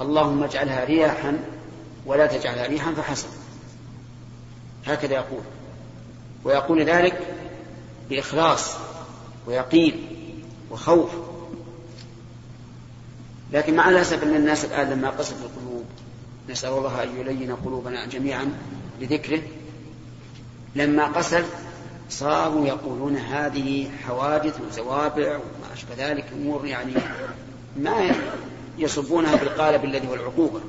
اللهم 0.00 0.42
اجعلها 0.42 0.84
رياحا 0.84 1.38
ولا 2.06 2.26
تجعلها 2.26 2.66
ريحا 2.66 2.92
فحسن 2.92 3.28
هكذا 4.86 5.14
يقول. 5.14 5.42
ويقول 6.44 6.84
ذلك 6.84 7.34
بإخلاص 8.10 8.76
ويقين 9.46 10.06
وخوف. 10.70 11.10
لكن 13.52 13.76
مع 13.76 13.88
الأسف 13.88 14.22
أن 14.22 14.36
الناس 14.36 14.64
الآن 14.64 14.90
لما 14.90 15.10
قست 15.10 15.32
القلوب 15.32 15.84
نسأل 16.48 16.70
الله 16.70 17.02
أن 17.02 17.20
يلين 17.20 17.56
قلوبنا 17.56 18.06
جميعا 18.06 18.52
بذكره 19.00 19.42
لما 20.74 21.04
قست 21.04 21.44
صاروا 22.10 22.66
يقولون 22.66 23.16
هذه 23.16 23.90
حوادث 24.06 24.60
وزوابع 24.60 25.36
وما 25.36 25.72
أشبه 25.72 25.94
ذلك 25.98 26.24
أمور 26.32 26.66
يعني 26.66 26.92
ما 27.76 28.10
يصبونها 28.78 29.36
بالقالب 29.36 29.84
الذي 29.84 30.08
هو 30.08 30.14
العقوبة 30.14 30.60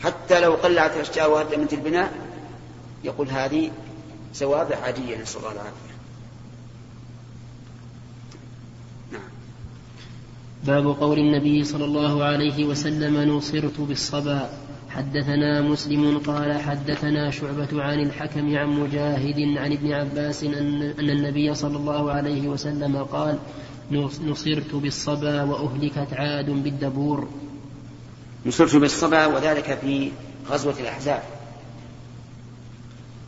حتى 0.00 0.40
لو 0.40 0.54
قلعت 0.54 0.96
الأشجار 0.96 1.30
وهدمت 1.30 1.72
البناء 1.72 2.12
يقول 3.04 3.28
هذه 3.28 3.70
زوابع 4.34 4.76
عادية 4.76 5.16
نسأل 5.22 5.40
الله 5.40 5.52
العافية. 5.52 5.96
نعم. 9.12 9.28
باب 10.64 10.86
قول 11.00 11.18
النبي 11.18 11.64
صلى 11.64 11.84
الله 11.84 12.24
عليه 12.24 12.64
وسلم 12.64 13.36
نصرت 13.36 13.80
بالصبا. 13.80 14.50
حدثنا 14.96 15.62
مسلم 15.62 16.18
قال 16.18 16.60
حدثنا 16.60 17.30
شعبة 17.30 17.82
عن 17.82 18.00
الحكم 18.00 18.56
عن 18.56 18.68
مجاهد 18.68 19.58
عن 19.58 19.72
ابن 19.72 19.92
عباس 19.92 20.44
أن, 20.44 20.94
النبي 20.98 21.54
صلى 21.54 21.76
الله 21.76 22.12
عليه 22.12 22.48
وسلم 22.48 23.04
قال 23.04 23.38
نصرت 24.22 24.74
بالصبا 24.74 25.42
وأهلكت 25.42 26.12
عاد 26.12 26.50
بالدبور. 26.50 27.28
نصرت 28.46 28.76
بالصبا 28.76 29.26
وذلك 29.26 29.78
في 29.80 30.10
غزوة 30.50 30.80
الأحزاب. 30.80 31.22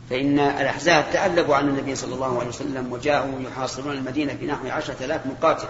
فإن 0.09 0.39
الأحزاب 0.39 1.05
تألبوا 1.13 1.55
عن 1.55 1.69
النبي 1.69 1.95
صلى 1.95 2.15
الله 2.15 2.39
عليه 2.39 2.49
وسلم 2.49 2.91
وجاءوا 2.91 3.41
يحاصرون 3.41 3.97
المدينة 3.97 4.33
بنحو 4.41 4.67
عشرة 4.67 5.05
آلاف 5.05 5.25
مقاتل 5.25 5.67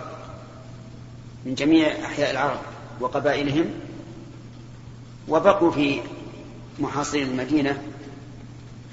من 1.46 1.56
جميع 1.56 2.06
أحياء 2.06 2.32
العرب 2.32 2.60
وقبائلهم. 3.02 3.66
وبقوا 5.30 5.72
في 5.72 6.02
محاصرين 6.80 7.28
المدينة 7.28 7.82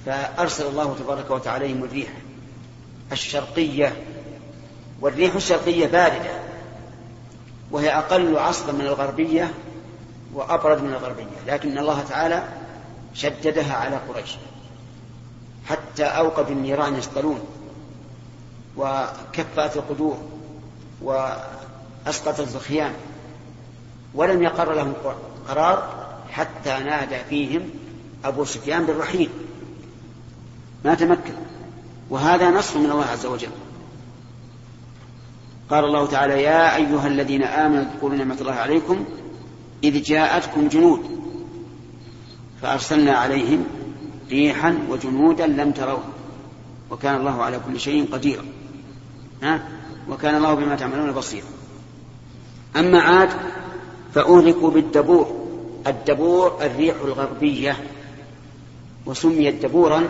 فأرسل 0.07 0.67
الله 0.67 0.97
تبارك 0.99 1.31
وتعالى 1.31 1.73
الريح 1.73 2.09
الشرقية 3.13 3.97
والريح 5.01 5.35
الشرقية 5.35 5.87
باردة 5.87 6.31
وهي 7.71 7.99
أقل 7.99 8.39
عصبا 8.39 8.73
من 8.73 8.81
الغربية 8.81 9.55
وأبرد 10.35 10.83
من 10.83 10.93
الغربية 10.93 11.25
لكن 11.47 11.79
الله 11.79 12.03
تعالى 12.03 12.45
شددها 13.15 13.75
على 13.75 13.97
قريش 13.97 14.37
حتى 15.67 16.05
أوقدوا 16.05 16.55
النيران 16.55 16.95
يسطلون 16.95 17.41
وكفأت 18.77 19.77
القدور 19.77 20.19
وأسقطت 21.03 22.55
الخيام 22.55 22.93
ولم 24.15 24.43
يقر 24.43 24.73
لهم 24.73 24.93
قرار 25.49 26.06
حتى 26.37 26.79
نادى 26.85 27.19
فيهم 27.31 27.63
أبو 28.25 28.45
سفيان 28.45 28.85
بالرحيل 28.87 29.31
ما 30.85 30.95
تمكن. 30.95 31.33
وهذا 32.11 32.51
نصر 32.51 32.79
من 32.79 32.91
الله 32.91 33.05
عز 33.05 33.27
وجل. 33.27 33.49
قال 35.71 35.85
الله 35.85 36.07
تعالى 36.07 36.43
يا 36.43 36.77
أيها 36.77 37.07
الذين 37.07 37.43
آمنوا 37.43 37.83
اذكروا 37.83 38.15
نعمة 38.15 38.37
الله 38.41 38.53
عليكم 38.53 39.05
إذ 39.85 40.03
جاءتكم 40.03 40.69
جنود 40.69 41.01
فأرسلنا 42.63 43.13
عليهم 43.13 43.65
ريحا 44.31 44.79
وجنودا 44.91 45.47
لم 45.47 45.71
تروها 45.73 46.09
وكان 46.91 47.17
الله 47.17 47.43
على 47.43 47.61
كل 47.67 47.81
شيء 47.81 48.13
قدير. 48.13 48.45
ها؟ 49.43 49.69
وكان 50.09 50.37
الله 50.37 50.55
بما 50.55 50.77
تعملون 50.77 51.13
بصيرا 51.13 51.47
أما 52.77 53.01
عاد 53.01 53.29
فأهلكوا 54.15 54.71
بالدبور 54.71 55.46
الدبور 55.87 56.59
الريح 56.63 56.97
الغربية 57.05 57.77
وسميت 59.07 59.67
دبورا 59.67 60.09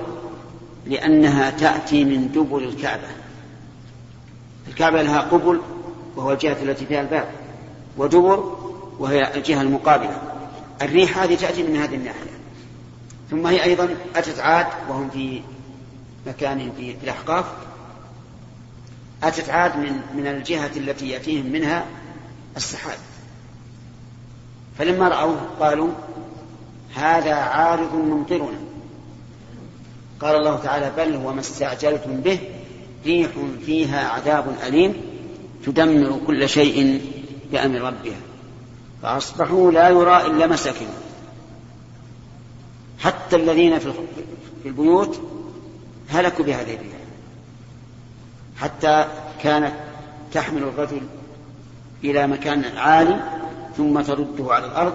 لأنها 0.86 1.50
تأتي 1.50 2.04
من 2.04 2.32
دبر 2.32 2.58
الكعبة. 2.58 3.08
الكعبة 4.68 5.02
لها 5.02 5.20
قبل 5.20 5.60
وهو 6.16 6.32
الجهة 6.32 6.62
التي 6.62 6.86
فيها 6.86 7.00
الباب 7.00 7.28
ودبر 7.96 8.56
وهي 8.98 9.34
الجهة 9.34 9.62
المقابلة. 9.62 10.22
الريح 10.82 11.18
هذه 11.18 11.34
تأتي 11.34 11.62
من 11.62 11.76
هذه 11.76 11.94
الناحية. 11.94 12.36
ثم 13.30 13.46
هي 13.46 13.64
أيضا 13.64 13.88
أتت 14.16 14.38
عاد 14.40 14.66
وهم 14.88 15.10
في 15.10 15.42
مكانهم 16.26 16.72
في 16.76 16.96
الأحقاف. 17.02 17.44
أتت 19.22 19.50
عاد 19.50 19.76
من 19.76 20.00
من 20.16 20.26
الجهة 20.26 20.70
التي 20.76 21.08
يأتيهم 21.08 21.46
منها 21.46 21.86
السحاب. 22.56 22.98
فلما 24.78 25.08
رأوه 25.08 25.40
قالوا 25.60 25.90
هذا 26.94 27.34
عارض 27.34 27.94
ممطرنا. 27.94 28.58
قال 30.20 30.36
الله 30.36 30.56
تعالى 30.56 30.92
بل 30.96 31.14
هو 31.14 31.32
ما 31.32 31.40
استعجلتم 31.40 32.20
به 32.20 32.38
ريح 33.06 33.30
فيها 33.66 34.08
عذاب 34.08 34.56
أليم 34.66 34.94
تدمر 35.66 36.20
كل 36.26 36.48
شيء 36.48 37.00
بأمر 37.52 37.80
ربها. 37.80 38.20
فأصبحوا 39.02 39.70
لا 39.70 39.88
يرى 39.88 40.26
إلا 40.26 40.46
مساكنهم 40.46 41.06
حتى 42.98 43.36
الذين 43.36 43.78
في 43.78 43.92
البيوت 44.66 45.20
هلكوا 46.08 46.44
بهذه 46.44 46.74
الريح 46.74 46.96
حتى 48.56 49.06
كانت 49.42 49.72
تحمل 50.32 50.62
الرجل 50.62 51.00
إلى 52.04 52.26
مكان 52.26 52.64
عالي 52.64 53.35
ثم 53.76 54.00
ترده 54.00 54.54
على 54.54 54.66
الأرض 54.66 54.94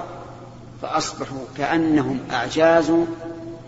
فأصبحوا 0.81 1.45
كأنهم 1.57 2.19
أعجاز 2.31 2.91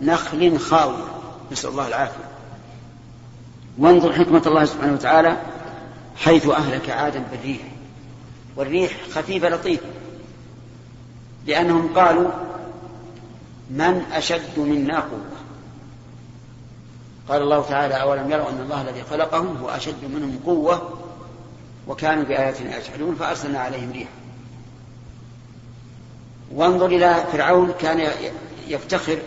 نخل 0.02 0.60
خاوية. 0.60 1.06
نسأل 1.52 1.70
الله 1.70 1.88
العافية. 1.88 2.30
وانظر 3.78 4.14
حكمة 4.14 4.42
الله 4.46 4.66
سبحانه 4.66 4.94
وتعالى 4.94 5.38
حيث 6.16 6.50
أهلك 6.50 6.90
عادا 6.90 7.24
بالريح. 7.32 7.62
والريح 8.56 8.92
خفيفة 9.12 9.50
لطيفة. 9.50 9.88
لأنهم 11.46 11.94
قالوا 11.96 12.32
من 13.70 14.02
أشد 14.14 14.60
منا 14.60 15.00
قوة؟ 15.00 15.34
قال 17.30 17.42
الله 17.42 17.62
تعالى 17.70 17.94
أولم 18.02 18.32
يروا 18.32 18.50
أن 18.50 18.62
الله 18.62 18.82
الذي 18.82 19.04
خلقهم 19.04 19.58
هو 19.58 19.70
أشد 19.70 20.06
منهم 20.16 20.40
قوة 20.46 21.00
وكانوا 21.88 22.24
بآياتنا 22.24 22.78
يجحدون 22.78 23.16
فأرسلنا 23.16 23.60
عليهم 23.60 23.92
ريحا. 23.92 24.23
وانظر 26.52 26.86
إلى 26.86 27.26
فرعون 27.32 27.72
كان 27.80 28.12
يفتخر 28.68 29.20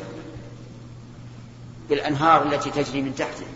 بالأنهار 1.88 2.42
التي 2.42 2.70
تجري 2.70 3.02
من 3.02 3.14
تحته. 3.14 3.46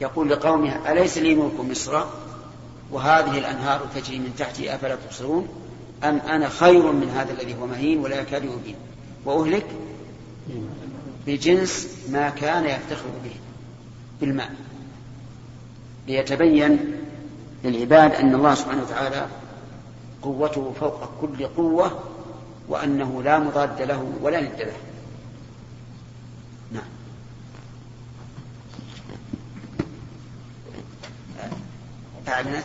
يقول 0.00 0.30
لقومه 0.30 0.92
أليس 0.92 1.18
لي 1.18 1.34
ملك 1.34 1.60
مصر 1.60 2.04
وهذه 2.90 3.38
الأنهار 3.38 3.86
تجري 3.94 4.18
من 4.18 4.34
تحتي 4.38 4.74
أفلا 4.74 4.96
تبصرون؟ 4.96 5.48
أم 6.04 6.16
أنا 6.16 6.48
خير 6.48 6.92
من 6.92 7.10
هذا 7.10 7.32
الذي 7.32 7.54
هو 7.54 7.66
مهين 7.66 7.98
ولا 7.98 8.20
يكاد 8.20 8.44
يبين؟ 8.44 8.76
وأهلك 9.24 9.66
بجنس 11.26 11.88
ما 12.10 12.30
كان 12.30 12.64
يفتخر 12.64 13.08
به 13.24 13.34
بالماء. 14.20 14.54
ليتبين 16.08 16.78
للعباد 17.64 18.14
أن 18.14 18.34
الله 18.34 18.54
سبحانه 18.54 18.82
وتعالى 18.82 19.26
قوته 20.22 20.72
فوق 20.80 21.10
كل 21.20 21.46
قوة 21.46 22.00
وأنه 22.68 23.22
لا 23.22 23.38
مضاد 23.38 23.82
له 23.82 24.12
ولا 24.22 24.40
ند 24.40 24.60
له. 24.60 24.76
نعم. 26.72 26.90
أعلنت 32.28 32.64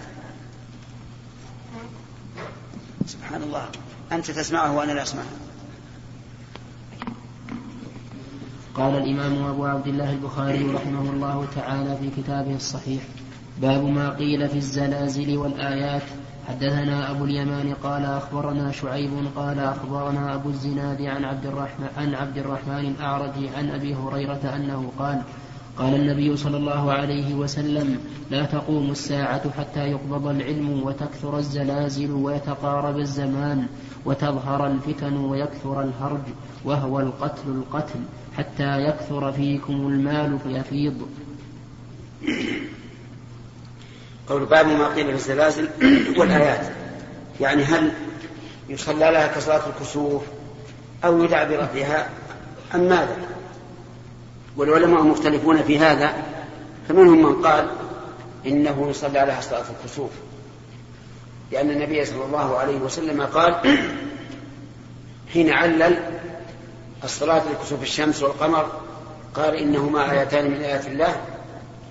سبحان 3.06 3.43
الله. 3.43 3.65
أنت 4.12 4.32
تسمعه 4.32 4.78
وأنا 4.78 4.91
لا 4.91 5.04
أسمعه. 5.04 5.26
قال 8.76 8.96
الإمام 8.96 9.46
أبو 9.46 9.65
عبد 9.65 9.88
الله 9.88 10.10
البخاري 10.10 10.63
رحمه 10.72 11.10
الله 11.10 11.48
تعالى 11.56 11.98
في 11.98 12.22
كتابه 12.22 12.56
الصحيح 12.56 13.04
باب 13.62 13.84
ما 13.84 14.10
قيل 14.10 14.50
في 14.50 14.58
الزلازل 14.58 15.38
والآيات 15.38 16.04
حدثنا 16.48 17.12
أبو 17.12 17.26
اليمان 17.26 17.74
قال 17.84 18.06
أخبرنا 18.06 18.72
شعيب 18.72 19.12
قال 19.36 19.60
أخبرنا 19.60 20.36
أبو 20.36 20.50
الزناد 20.50 21.02
عن 21.02 21.24
عبد 21.24 21.46
الرحمن 21.46 21.88
عن 21.98 22.16
عبد 22.16 22.38
الرحمن 22.38 22.96
الأعرج 22.96 23.32
عن 23.58 23.70
أبي 23.70 23.96
هريرة 23.96 24.56
أنه 24.56 24.92
قال 25.00 25.22
قال 25.78 25.96
النبي 25.96 26.38
صلى 26.38 26.58
الله 26.58 26.92
عليه 26.92 27.36
وسلم 27.36 28.00
لا 28.32 28.46
تقوم 28.46 28.92
الساعة 28.92 29.52
حتى 29.52 29.80
يقبض 29.80 30.28
العلم 30.28 30.84
وتكثر 30.84 31.38
الزلازل 31.38 32.12
ويتقارب 32.12 32.98
الزمان 32.98 33.68
وتظهر 34.06 34.68
الفتن 34.68 35.18
ويكثر 35.18 35.82
الهرج 35.82 36.26
وهو 36.66 37.00
القتل 37.00 37.48
القتل 37.48 38.00
حتى 38.38 38.82
يكثر 38.84 39.32
فيكم 39.32 39.74
المال 39.74 40.40
فيفيض. 40.40 41.08
قول 44.30 44.46
باب 44.46 44.68
ما 44.68 44.88
قيل 44.88 45.06
في 45.06 45.13
الزلازل 45.13 45.70
والآيات. 46.18 46.68
يعني 47.42 47.63
هل 47.63 47.92
يصلى 48.70 49.12
لها 49.12 49.28
كصلاة 49.28 49.62
الكسوف 49.68 50.22
أو 51.06 51.24
يدعى 51.24 51.46
برفعها 51.46 52.10
أم 52.76 52.80
ماذا؟ 52.80 53.18
والعلماء 54.58 55.04
مختلفون 55.04 55.63
في 55.63 55.80
هذا 55.80 56.13
فمنهم 56.88 57.24
من 57.24 57.46
قال 57.46 57.70
إنه 58.46 58.88
يصلى 58.90 59.13
لها 59.28 59.42
صلاة 59.42 59.66
الكسوف. 59.80 60.12
لأن 61.52 61.70
النبي 61.70 62.06
صلى 62.06 62.26
الله 62.26 62.58
عليه 62.58 62.78
وسلم 62.78 63.22
قال 63.22 63.56
حين 65.34 65.50
علل 65.50 65.98
الصلاة 67.04 67.44
لكسوف 67.52 67.82
الشمس 67.82 68.24
والقمر 68.24 68.72
قال 69.34 69.56
إنهما 69.56 70.12
آيتان 70.12 70.52
من 70.52 70.62
آيات 70.62 70.88
الله 70.88 71.22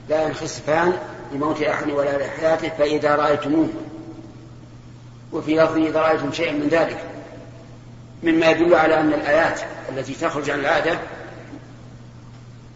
لا 0.09 0.27
ينخسفان 0.27 0.93
لموت 1.33 1.63
أحد 1.63 1.91
ولا 1.91 2.19
لحياته 2.19 2.69
فإذا 2.69 3.17
رأيتموه. 3.17 3.69
وفي 5.33 5.57
لفظ 5.57 5.77
إذا 5.77 6.01
رأيتم 6.01 6.33
شيئا 6.33 6.53
من 6.53 6.69
ذلك. 6.69 7.05
مما 8.23 8.51
يدل 8.51 8.75
على 8.75 9.01
أن 9.01 9.13
الآيات 9.13 9.61
التي 9.89 10.15
تخرج 10.15 10.51
عن 10.51 10.61
العادة 10.61 10.99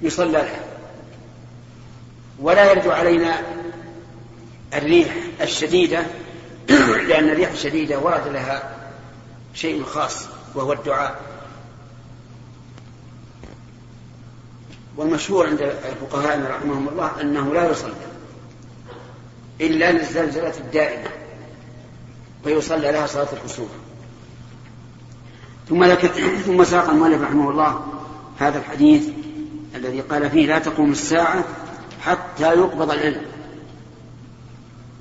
يصلى 0.02 0.32
لها. 0.32 0.60
ولا 2.40 2.72
يرد 2.72 2.88
علينا 2.88 3.40
الريح 4.74 5.14
الشديدة 5.40 6.02
لأن 7.08 7.30
الريح 7.30 7.50
الشديدة 7.50 7.98
ورد 7.98 8.28
لها 8.28 8.76
شيء 9.54 9.84
خاص 9.84 10.26
وهو 10.54 10.72
الدعاء. 10.72 11.20
والمشهور 14.96 15.46
عند 15.46 15.62
الفقهاء 15.62 16.42
رحمهم 16.50 16.88
الله 16.88 17.20
أنه 17.20 17.54
لا 17.54 17.70
يصلى 17.70 18.09
إلا 19.60 19.92
للزلزلة 19.92 20.54
الدائمة 20.58 21.10
فيصلى 22.44 22.92
لها 22.92 23.06
صلاة 23.06 23.28
الكسوف. 23.32 23.68
ثم 25.68 25.84
لك 25.84 26.06
ثم 26.46 26.64
ساق 26.64 26.90
المؤلف 26.90 27.22
رحمه 27.22 27.50
الله 27.50 27.84
هذا 28.38 28.58
الحديث 28.58 29.08
الذي 29.74 30.00
قال 30.00 30.30
فيه 30.30 30.46
لا 30.46 30.58
تقوم 30.58 30.90
الساعة 30.90 31.44
حتى 32.00 32.52
يقبض 32.52 32.90
العلم. 32.90 33.22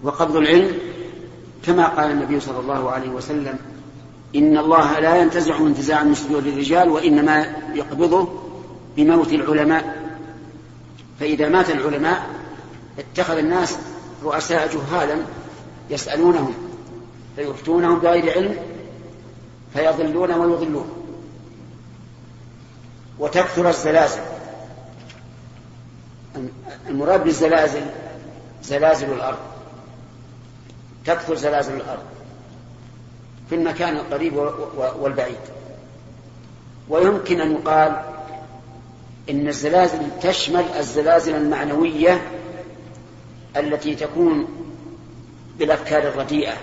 وقبض 0.04 0.36
العلم 0.36 0.78
كما 1.66 1.88
قال 1.88 2.12
النبي 2.12 2.40
صلى 2.40 2.60
الله 2.60 2.92
عليه 2.92 3.10
وسلم 3.10 3.60
إن 4.36 4.58
الله 4.58 5.00
لا 5.00 5.16
ينتزع 5.16 5.58
انتزاعا 5.58 6.04
من 6.04 6.14
صدور 6.16 6.40
الرجال 6.40 6.90
وإنما 6.90 7.56
يقبضه 7.74 8.28
بموت 8.98 9.34
العلماء. 9.34 10.10
فإذا 11.20 11.50
مات 11.50 11.70
العلماء 11.70 12.30
اتخذ 13.00 13.38
الناس 13.38 13.78
رؤساء 14.24 14.68
جهالا 14.74 15.16
يسألونهم 15.90 16.54
فيفتونهم 17.36 18.00
بغير 18.00 18.34
علم 18.34 18.58
فيضلون 19.74 20.32
ويضلون. 20.32 20.90
وتكثر 23.20 23.70
الزلازل. 23.70 24.22
المراد 26.90 27.24
بالزلازل 27.24 27.86
زلازل 28.64 29.14
الأرض. 29.14 29.40
تكثر 31.06 31.36
زلازل 31.36 31.74
الأرض 31.74 32.04
في 33.50 33.56
المكان 33.56 33.98
القريب 33.98 34.34
والبعيد. 35.00 35.40
ويمكن 36.90 37.42
أن 37.42 37.52
يقال 37.52 38.02
إن 39.30 39.48
الزلازل 39.48 40.00
تشمل 40.22 40.66
الزلازل 40.78 41.36
المعنوية 41.36 42.39
التي 43.58 43.96
تكون 43.96 44.48
بالأفكار 45.60 46.08
الرديئة 46.08 46.54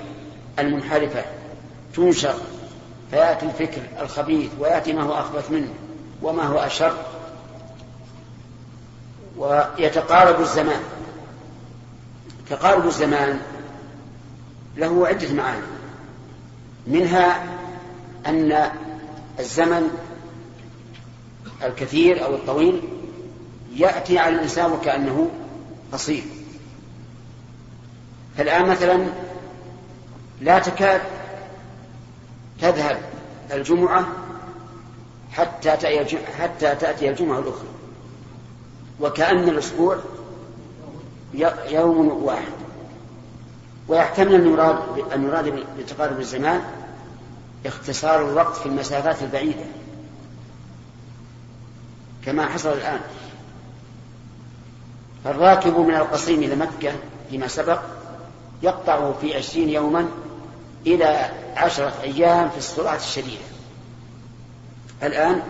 المنحرفة 0.59 1.25
تنشر 1.96 2.35
فيأتي 3.11 3.46
الفكر 3.46 3.83
الخبيث 4.01 4.51
ويأتي 4.59 4.92
ما 4.92 5.03
هو 5.03 5.12
أخبث 5.12 5.51
منه 5.51 5.68
وما 6.22 6.42
هو 6.42 6.59
أشر. 6.59 6.96
ويتقارب 9.38 10.40
الزمان. 10.40 10.81
تقارب 12.51 12.87
الزمان 12.87 13.40
له 14.77 15.07
عدة 15.07 15.33
معاني. 15.33 15.62
منها 16.87 17.44
أن 18.27 18.70
الزمن 19.38 19.90
الكثير 21.62 22.25
أو 22.25 22.35
الطويل 22.35 22.83
يأتي 23.77 24.18
على 24.18 24.35
الإنسان 24.35 24.72
وكأنه 24.72 25.31
قصير 25.92 26.22
فالآن 28.38 28.68
مثلا 28.68 29.07
لا 30.40 30.59
تكاد 30.59 31.01
تذهب 32.61 33.01
الجمعة 33.53 34.07
حتى 35.33 35.70
حتى 36.38 36.75
تأتي 36.75 37.11
الجمعة 37.11 37.38
الأخرى. 37.38 37.68
وكأن 39.01 39.49
الأسبوع 39.49 39.99
يوم 41.68 42.09
واحد. 42.22 42.53
ويحتمل 43.88 44.35
أن 44.35 44.53
يراد 44.53 44.79
أن 45.14 45.25
يراد 45.25 45.64
بتقارب 45.79 46.20
الزمان 46.20 46.61
اختصار 47.66 48.31
الوقت 48.31 48.57
في 48.57 48.66
المسافات 48.66 49.22
البعيدة. 49.22 49.64
كما 52.25 52.46
حصل 52.46 52.72
الآن. 52.72 53.01
فالراكب 55.25 55.79
من 55.79 55.94
القصيم 55.94 56.42
إلى 56.42 56.57
مكة 56.57 56.92
فيما 57.31 57.49
سبق 57.49 57.81
يقطع 58.62 59.12
في 59.12 59.36
عشرين 59.36 59.68
يوما 59.68 60.08
إلى 60.86 61.30
عشرة 61.56 61.94
أيام 62.02 62.50
في 62.50 62.58
السرعة 62.58 62.96
الشديدة. 62.96 63.44
الآن 65.02 65.42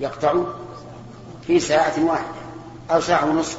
يقطع 0.00 0.44
في 1.46 1.60
ساعة 1.60 2.04
واحدة 2.04 2.26
أو 2.90 3.00
ساعة 3.00 3.30
ونصف. 3.30 3.58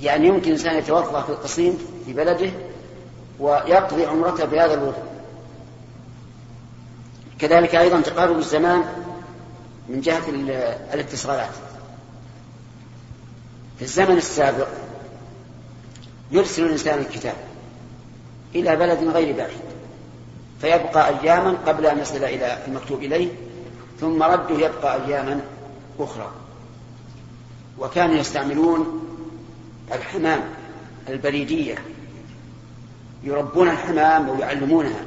يعني 0.00 0.26
يمكن 0.26 0.46
الإنسان 0.46 0.74
يتوظف 0.74 1.24
في 1.24 1.32
القصيم 1.32 1.78
في 2.06 2.12
بلده 2.12 2.50
ويقضي 3.40 4.06
عمرته 4.06 4.44
بهذا 4.44 4.74
الوضوء. 4.74 5.10
كذلك 7.38 7.74
أيضا 7.74 8.00
تقارب 8.00 8.38
الزمان 8.38 8.84
من 9.88 10.00
جهة 10.00 10.22
الاتصالات. 10.94 11.54
في 13.78 13.82
الزمن 13.82 14.16
السابق 14.16 14.68
يرسل 16.30 16.64
الإنسان 16.64 16.98
الكتاب. 16.98 17.49
إلى 18.54 18.76
بلد 18.76 19.04
غير 19.04 19.36
بعيد. 19.36 19.60
فيبقى 20.60 21.08
أياما 21.08 21.56
قبل 21.66 21.86
أن 21.86 21.98
يصل 21.98 22.16
إلى 22.16 22.58
المكتوب 22.68 23.02
إليه 23.02 23.28
ثم 24.00 24.22
رده 24.22 24.66
يبقى 24.66 25.06
أياما 25.06 25.40
أخرى. 25.98 26.30
وكانوا 27.78 28.14
يستعملون 28.14 29.06
الحمام 29.92 30.40
البريدية 31.08 31.74
يربون 33.22 33.68
الحمام 33.68 34.28
ويعلمونها 34.28 35.04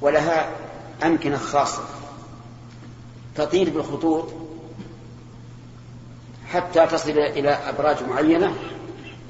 ولها 0.00 0.50
أمكنة 1.04 1.36
خاصة 1.36 1.82
تطير 3.36 3.70
بالخطوط 3.70 4.28
حتى 6.52 6.86
تصل 6.86 7.10
إلى 7.10 7.50
أبراج 7.50 7.96
معينة 8.08 8.54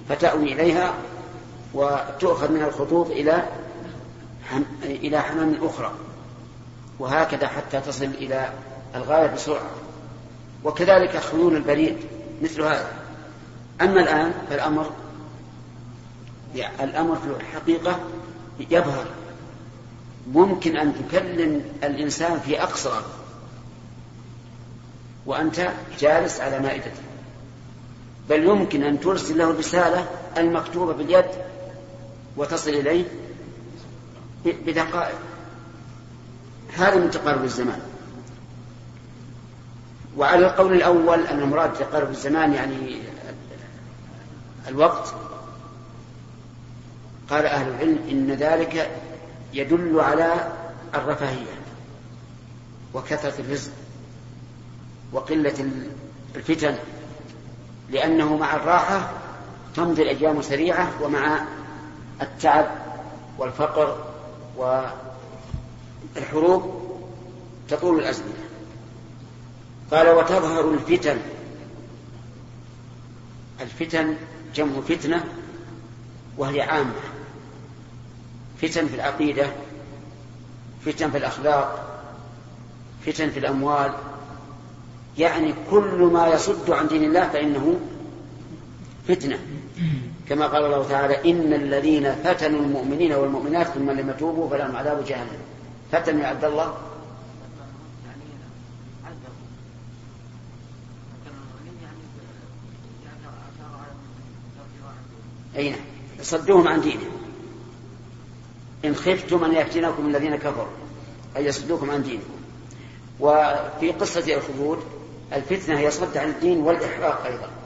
فتأوي 0.09 0.53
إليها 0.53 0.95
وتؤخذ 1.75 2.53
من 2.53 2.63
الخطوط 2.63 3.11
إلى 3.11 3.49
إلى 4.83 5.21
حمام 5.21 5.55
أخرى. 5.63 5.93
وهكذا 6.99 7.49
حتى 7.49 7.81
تصل 7.81 8.05
إلى 8.05 8.53
الغاية 8.95 9.27
بسرعة. 9.27 9.71
وكذلك 10.65 11.17
خيول 11.17 11.57
البريد 11.57 11.97
مثل 12.43 12.63
هذا. 12.63 12.93
أما 13.81 14.01
الآن 14.01 14.33
فالأمر 14.51 14.91
الأمر 16.81 17.17
في 17.17 17.45
الحقيقة 17.45 17.99
يظهر. 18.71 19.07
ممكن 20.33 20.77
أن 20.77 20.95
تكلم 20.95 21.65
الإنسان 21.85 22.41
في 22.41 22.63
أقصى. 22.63 23.01
وأنت 25.27 25.71
جالس 26.01 26.41
على 26.41 26.59
مائدته. 26.59 27.03
بل 28.29 28.45
يمكن 28.45 28.83
أن 28.83 29.01
ترسل 29.01 29.39
له 29.39 29.51
الرسالة 29.51 30.07
المكتوبة 30.37 30.93
باليد 30.93 31.25
وتصل 32.37 32.71
إليه 32.71 33.05
بدقائق. 34.45 35.19
هذا 36.77 36.97
من 36.97 37.11
تقارب 37.11 37.45
الزمان. 37.45 37.81
وعلى 40.17 40.47
القول 40.47 40.73
الأول 40.73 41.27
أن 41.27 41.39
المراد 41.43 41.73
تقارب 41.73 42.11
الزمان 42.11 42.53
يعني 42.53 42.99
الوقت 44.69 45.15
قال 47.31 47.47
أهل 47.47 47.69
العلم 47.69 47.99
إن 48.11 48.31
ذلك 48.31 48.91
يدل 49.53 50.01
على 50.01 50.53
الرفاهية 50.95 51.55
وكثرة 52.95 53.41
الرزق 53.41 53.73
وقلة 55.13 55.71
الفتن 56.37 56.75
لأنه 57.91 58.37
مع 58.37 58.57
الراحة 58.57 59.11
تمضي 59.77 60.03
الأيام 60.03 60.43
سريعة 60.43 61.03
ومع 61.03 61.45
التعب 62.23 62.67
والفقر 63.39 64.05
والحروب 66.17 66.85
تطول 67.69 67.99
الأزمنة. 67.99 68.45
قال 69.91 70.09
وتظهر 70.09 70.75
الفتن. 70.75 71.19
الفتن 73.61 74.17
جمع 74.55 74.81
فتنة 74.81 75.25
وهي 76.39 76.61
عامة. 76.61 77.01
فتن 78.63 78.87
في 78.87 78.95
العقيدة 78.95 79.47
فتن 80.87 81.11
في 81.11 81.19
الأخلاق 81.19 82.01
فتن 83.07 83.31
في 83.31 83.39
الأموال. 83.39 83.95
يعني 85.19 85.55
كل 85.71 86.11
ما 86.13 86.29
يصد 86.29 86.71
عن 86.71 86.89
دين 86.89 87.05
الله 87.05 87.29
فإنه 87.29 87.81
فتنة. 89.09 89.39
كما 90.29 90.47
قال 90.47 90.65
الله 90.65 90.89
تعالى 90.89 91.31
إن 91.31 91.53
الذين 91.53 92.15
فتنوا 92.15 92.61
المؤمنين 92.61 93.13
والمؤمنات 93.13 93.67
ثم 93.67 93.91
لم 93.91 94.11
يتوبوا 94.11 94.51
فلهم 94.51 94.77
عذاب 94.77 95.05
جهنم. 95.05 95.39
فتن 95.93 96.19
يا 96.19 96.27
عبد 96.27 96.45
الله؟ 96.45 96.75
أي 105.57 105.71
نعم. 105.71 105.81
صدوهم 106.23 106.69
عن 106.69 106.81
دينهم. 106.81 107.13
إن 108.85 108.95
خفتم 108.95 109.45
أن 109.45 109.53
يفتنكم 109.53 110.07
الذين 110.07 110.37
كفروا 110.37 110.67
أن 111.37 111.45
يصدوكم 111.45 111.91
عن 111.91 112.03
دينكم. 112.03 112.35
وفي 113.21 113.93
قصة 113.93 114.35
الخلود 114.35 114.79
الفتنة 115.33 115.79
هي 115.79 115.91
صد 115.91 116.17
عن 116.17 116.29
الدين 116.29 116.61
والإحراق 116.61 117.27
أيضا. 117.27 117.64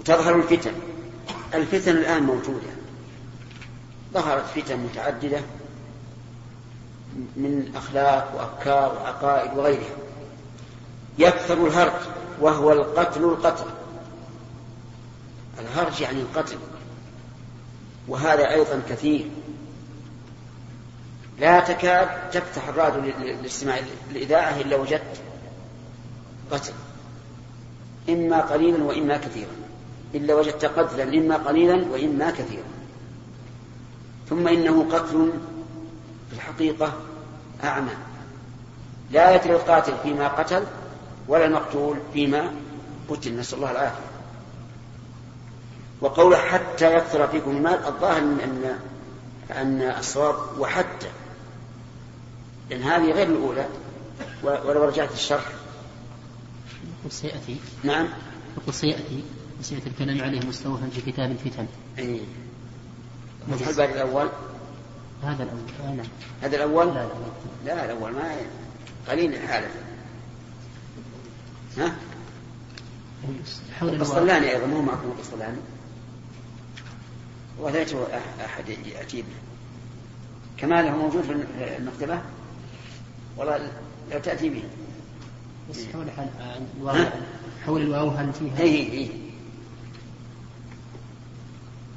وتظهر 0.00 0.36
الفتن. 0.36 0.72
الفتن 1.54 1.90
الآن 1.90 2.22
موجودة. 2.22 2.70
ظهرت 4.14 4.44
فتن 4.44 4.76
متعددة 4.76 5.40
من 7.36 7.72
أخلاق 7.76 8.32
وأفكار 8.36 8.94
وعقائد 8.94 9.58
وغيرها. 9.58 9.96
يكثر 11.18 11.66
الهرج 11.66 12.00
وهو 12.40 12.72
القتل 12.72 13.24
القتل. 13.24 13.64
الهرج 15.58 16.00
يعني 16.00 16.20
القتل. 16.20 16.58
وهذا 18.08 18.50
أيضا 18.50 18.82
كثير. 18.88 19.30
لا 21.38 21.60
تكاد 21.60 22.30
تفتح 22.30 22.68
الراديو 22.68 23.02
لاستماع 23.42 23.80
الإذاعة 24.10 24.60
إلا 24.60 24.76
وجدت 24.76 25.20
قتل. 26.50 26.72
إما 28.08 28.40
قليلا 28.40 28.84
وإما 28.84 29.16
كثيرا. 29.16 29.69
إلا 30.14 30.34
وجدت 30.34 30.64
قتلا 30.64 31.02
إما 31.02 31.36
قليلا 31.36 31.86
وإما 31.92 32.30
كثيرا. 32.30 32.64
ثم 34.28 34.48
إنه 34.48 34.86
قتل 34.92 35.32
في 36.30 36.36
الحقيقة 36.36 36.92
أعمى. 37.64 37.92
لا 39.10 39.34
يدري 39.34 39.52
القاتل 39.52 39.94
فيما 40.02 40.28
قتل 40.28 40.64
ولا 41.28 41.46
المقتول 41.46 41.96
فيما 42.12 42.52
قتل. 43.08 43.36
نسأل 43.36 43.58
الله 43.58 43.70
العافية. 43.70 44.10
وقوله 46.00 46.36
حتى 46.36 46.96
يكثر 46.96 47.28
فيكم 47.28 47.50
المال 47.50 47.86
الظاهر 47.86 48.18
أن 48.18 48.78
أن 49.50 49.82
الصواب 49.82 50.36
وحتى. 50.58 51.08
لأن 52.70 52.82
هذه 52.82 53.12
غير 53.12 53.26
الأولى 53.26 53.68
ولو 54.42 54.84
رجعت 54.84 55.12
الشرح. 55.12 55.44
سيأتي. 57.08 57.56
نعم. 57.84 58.08
يقول 58.56 58.74
سيأتي. 58.74 59.24
سيأتي 59.62 59.88
الكلام 59.88 60.22
عليه 60.22 60.40
مستوفا 60.46 60.88
في 60.88 61.12
كتاب 61.12 61.30
الفتن. 61.30 61.66
أي 61.98 62.20
هل 63.66 63.74
بعد 63.76 63.90
الأول؟ 63.90 64.28
هذا 65.22 65.42
الأول. 65.42 65.60
آه 65.84 65.94
نعم 65.94 66.06
هذا 66.42 66.56
الأول؟ 66.56 66.86
لا 66.86 66.92
لا, 66.92 67.08
لا, 67.64 67.74
لا 67.74 67.84
الأول. 67.84 68.12
ما 68.12 68.36
قليل 69.08 69.34
الحالة. 69.34 69.68
ها؟ 71.78 71.96
حول 73.80 73.88
القسطلاني 73.88 74.50
أيضا 74.50 74.66
مو 74.66 74.82
معكم 74.82 75.08
القسطلاني. 75.08 75.58
وليته 77.58 78.06
أحد 78.44 78.68
يأتي 78.68 79.22
به 79.22 79.28
كماله 80.56 80.96
موجود 80.96 81.22
في 81.22 81.32
المكتبة؟ 81.78 82.20
والله 83.36 83.72
لو 84.12 84.18
تأتي 84.18 84.48
به. 84.48 84.62
بس 85.70 85.86
حول 85.92 86.06
الواو 86.80 87.10
حول 87.66 87.82
الواو 87.82 88.08
هل 88.08 88.32
فيها؟ 88.32 88.60
اي 88.60 88.92
اي 88.92 89.10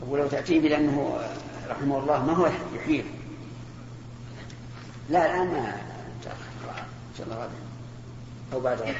ولو 0.09 0.27
تأتي 0.27 0.59
به 0.59 0.69
لأنه 0.69 1.19
رحمه 1.69 1.99
الله 1.99 2.25
ما 2.25 2.33
هو 2.33 2.49
يحيل. 2.75 3.05
لا 5.09 5.25
الآن 5.25 5.47
ما 5.47 5.67
إن 7.13 7.17
شاء 7.17 7.25
الله 7.25 7.35
غدا 7.35 7.51
أو 8.53 8.59
بعد 8.59 8.81
غدا 8.81 8.95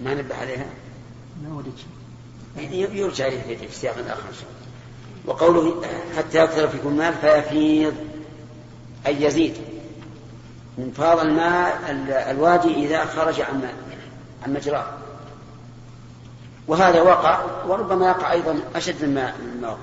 ما 0.00 0.14
نبه 0.14 0.34
عليها؟ 0.34 0.85
يرجع. 1.66 3.26
إليه 3.26 3.68
في 3.68 3.74
سياق 3.74 3.94
آخر 4.08 4.22
وقوله 5.26 5.82
حتى 6.16 6.44
يكثر 6.44 6.68
فيكم 6.68 6.88
المال 6.88 7.14
فيفيض 7.14 7.94
أي 9.06 9.22
يزيد. 9.22 9.54
من 10.78 10.92
فاض 10.96 11.18
الماء 11.18 11.90
الوادي 12.30 12.86
إذا 12.86 13.04
خرج 13.04 13.40
عن 13.40 13.68
عن 14.42 14.52
مجراه. 14.52 14.86
وهذا 16.68 17.02
وقع 17.02 17.40
وربما 17.66 18.08
يقع 18.08 18.32
أيضا 18.32 18.60
أشد 18.74 19.04
مما 19.04 19.34
وقع. 19.62 19.78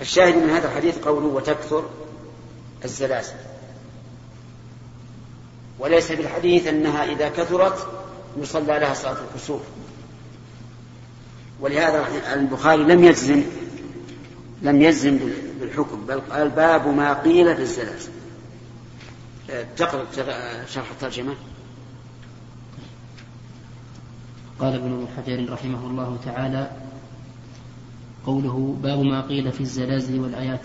الشاهد 0.00 0.36
من 0.36 0.50
هذا 0.50 0.68
الحديث 0.68 0.98
قوله 0.98 1.26
وتكثر 1.26 1.84
الزلازل. 2.84 3.36
وليس 5.78 6.06
في 6.12 6.22
الحديث 6.22 6.66
أنها 6.66 7.04
إذا 7.04 7.28
كثرت 7.28 7.97
يصلى 8.42 8.78
لها 8.78 8.94
صلاة 8.94 9.16
الكسوف. 9.30 9.62
ولهذا 11.60 12.06
البخاري 12.34 12.82
لم 12.82 13.04
يجزم 13.04 13.42
لم 14.62 14.82
يجزم 14.82 15.18
بالحكم 15.60 16.06
بل 16.06 16.20
قال 16.20 16.48
باب 16.48 16.88
ما 16.88 17.22
قيل 17.22 17.56
في 17.56 17.62
الزلازل. 17.62 18.10
تقرأ 19.76 20.06
شرح 20.66 20.90
الترجمة؟ 20.90 21.34
قال 24.58 24.74
ابن 24.74 25.06
حجر 25.16 25.52
رحمه 25.52 25.86
الله 25.86 26.18
تعالى 26.24 26.70
قوله 28.26 28.76
باب 28.82 28.98
ما 28.98 29.20
قيل 29.26 29.52
في 29.52 29.60
الزلازل 29.60 30.20
والآيات. 30.20 30.60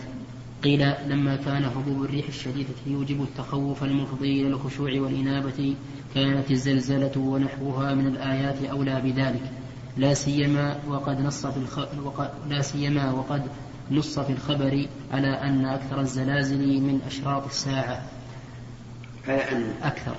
قيل 0.63 0.93
لما 1.07 1.35
كان 1.35 1.65
هبوب 1.65 2.03
الريح 2.03 2.27
الشديدة 2.27 2.73
يوجب 2.87 3.21
التخوف 3.21 3.83
المفضي 3.83 4.41
إلى 4.41 4.47
الخشوع 4.47 4.91
والإنابة 4.91 5.75
كانت 6.15 6.51
الزلزلة 6.51 7.11
ونحوها 7.17 7.93
من 7.93 8.07
الآيات 8.07 8.63
أولى 8.63 9.01
بذلك. 9.01 9.51
لا 9.97 10.13
سيما 10.13 10.79
وقد 10.87 11.21
نص 11.21 11.45
في 11.45 11.57
الخ... 11.57 11.79
وقد... 12.03 12.29
لا 12.49 12.61
سيما 12.61 13.11
وقد 13.11 13.43
نص 13.91 14.19
في 14.19 14.33
الخبر 14.33 14.87
على 15.11 15.27
أن 15.27 15.65
أكثر 15.65 15.99
الزلازل 15.99 16.81
من 16.81 17.01
أشراط 17.07 17.45
الساعة. 17.45 18.03
أكثر. 19.83 20.15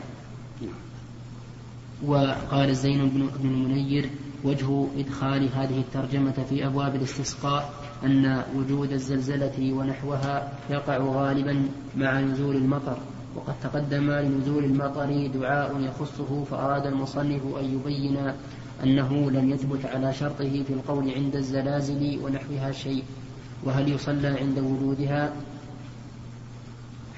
وقال 2.05 2.71
الزين 2.71 3.09
بن 3.09 3.29
المنير 3.45 4.11
وجه 4.45 4.87
إدخال 4.99 5.49
هذه 5.55 5.79
الترجمة 5.79 6.45
في 6.49 6.67
أبواب 6.67 6.95
الاستسقاء 6.95 7.84
أن 8.05 8.43
وجود 8.57 8.93
الزلزلة 8.93 9.73
ونحوها 9.73 10.53
يقع 10.71 10.99
غالبا 10.99 11.69
مع 11.97 12.21
نزول 12.21 12.57
المطر 12.57 12.99
وقد 13.37 13.55
تقدم 13.63 14.11
لنزول 14.11 14.65
المطر 14.65 15.27
دعاء 15.27 15.81
يخصه 15.81 16.45
فأراد 16.45 16.87
المصنف 16.87 17.43
أن 17.61 17.65
يبين 17.65 18.33
أنه 18.85 19.31
لم 19.31 19.51
يثبت 19.51 19.87
على 19.87 20.13
شرطه 20.13 20.63
في 20.63 20.73
القول 20.73 21.11
عند 21.11 21.37
الزلازل 21.37 22.19
ونحوها 22.23 22.73
شيء. 22.73 23.05
وهل 23.65 23.93
يصلى 23.93 24.29
عند 24.29 24.59
وجودها؟ 24.59 25.33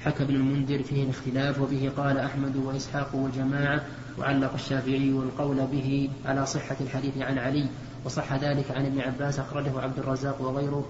حكى 0.03 0.23
ابن 0.23 0.35
المنذر 0.35 0.83
فيه 0.83 1.03
الاختلاف 1.03 1.61
وبه 1.61 1.91
قال 1.97 2.17
أحمد 2.17 2.55
وإسحاق 2.55 3.15
وجماعة 3.15 3.81
وعلق 4.19 4.53
الشافعي 4.53 5.09
القول 5.09 5.57
به 5.71 6.09
على 6.25 6.45
صحة 6.45 6.75
الحديث 6.81 7.17
عن 7.17 7.37
علي. 7.37 7.67
وصح 8.07 8.33
ذلك 8.33 8.71
عن 8.71 8.85
ابن 8.85 9.01
عباس 9.01 9.39
أخرجه 9.39 9.81
عبد 9.81 9.99
الرزاق 9.99 10.41
وغيره 10.41 10.85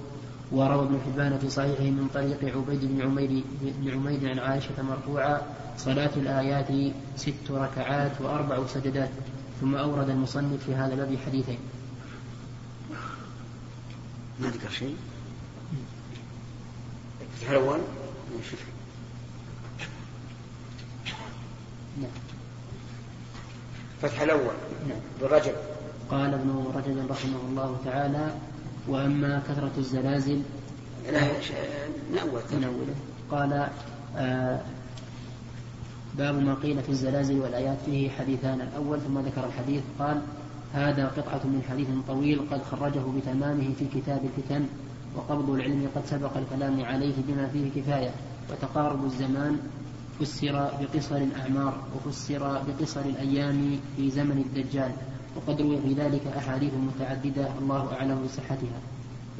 وروى 0.51 0.85
ابن 0.85 0.99
حبان 1.05 1.39
في 1.39 1.49
صحيحه 1.49 1.83
من 1.83 2.09
طريق 2.13 2.57
عبيد 2.57 2.85
بن 2.85 3.01
عمير 3.01 3.43
بن 3.61 3.91
عمير 3.91 4.29
عن 4.29 4.39
عائشة 4.39 4.81
مرفوعا 4.81 5.41
صلاة 5.77 6.09
الآيات 6.17 6.93
ست 7.15 7.51
ركعات 7.51 8.21
وأربع 8.21 8.67
سجدات 8.67 9.09
ثم 9.61 9.75
أورد 9.75 10.09
المصنف 10.09 10.63
في 10.65 10.75
هذا 10.75 10.93
الباب 10.93 11.17
حديثين. 11.25 11.59
ما 14.39 14.47
ذكر 14.49 14.69
شيء؟ 14.69 14.95
الأول 17.49 17.79
نعم. 22.01 22.11
فتح 24.01 24.21
الأول. 24.21 24.53
نعم. 24.87 24.99
بالرجل 25.21 25.53
قال 26.11 26.33
ابن 26.33 26.65
رجب 26.75 27.11
رحمه 27.11 27.39
الله 27.49 27.77
تعالى 27.85 28.31
وأما 28.87 29.41
كثرة 29.49 29.71
الزلازل 29.77 30.41
لا 32.11 32.21
نأول 32.59 32.87
قال 33.31 33.67
آه 34.17 34.59
باب 36.17 36.43
ما 36.43 36.53
قيل 36.53 36.83
في 36.83 36.89
الزلازل 36.89 37.39
والآيات 37.39 37.77
فيه 37.85 38.09
حديثان. 38.09 38.61
الأول 38.61 38.99
ثم 39.01 39.19
ذكر 39.19 39.45
الحديث 39.45 39.81
قال 39.99 40.21
هذا 40.73 41.07
قطعة 41.07 41.41
من 41.43 41.61
حديث 41.69 41.87
طويل 42.07 42.41
قد 42.51 42.61
خرجه 42.71 43.03
بتمامه 43.17 43.73
في 43.79 43.85
كتاب 43.95 44.21
الفتن 44.23 44.65
وقبض 45.15 45.49
العلم 45.49 45.87
قد 45.95 46.05
سبق 46.05 46.37
الكلام 46.37 46.85
عليه 46.85 47.13
بما 47.27 47.47
فيه 47.47 47.81
كفاية. 47.81 48.11
وتقارب 48.51 49.05
الزمان 49.05 49.59
فسر 50.19 50.71
بقصر 50.81 51.15
الأعمار 51.15 51.77
وفسر 51.95 52.61
بقصر 52.67 53.01
الأيام 53.01 53.79
في 53.97 54.11
زمن 54.11 54.37
الدجال. 54.45 54.91
وقد 55.37 55.61
روي 55.61 55.77
في 55.81 55.93
ذلك 55.93 56.21
أحاديث 56.37 56.71
متعددة 56.73 57.47
الله 57.61 57.93
أعلم 57.93 58.23
بصحتها. 58.25 58.79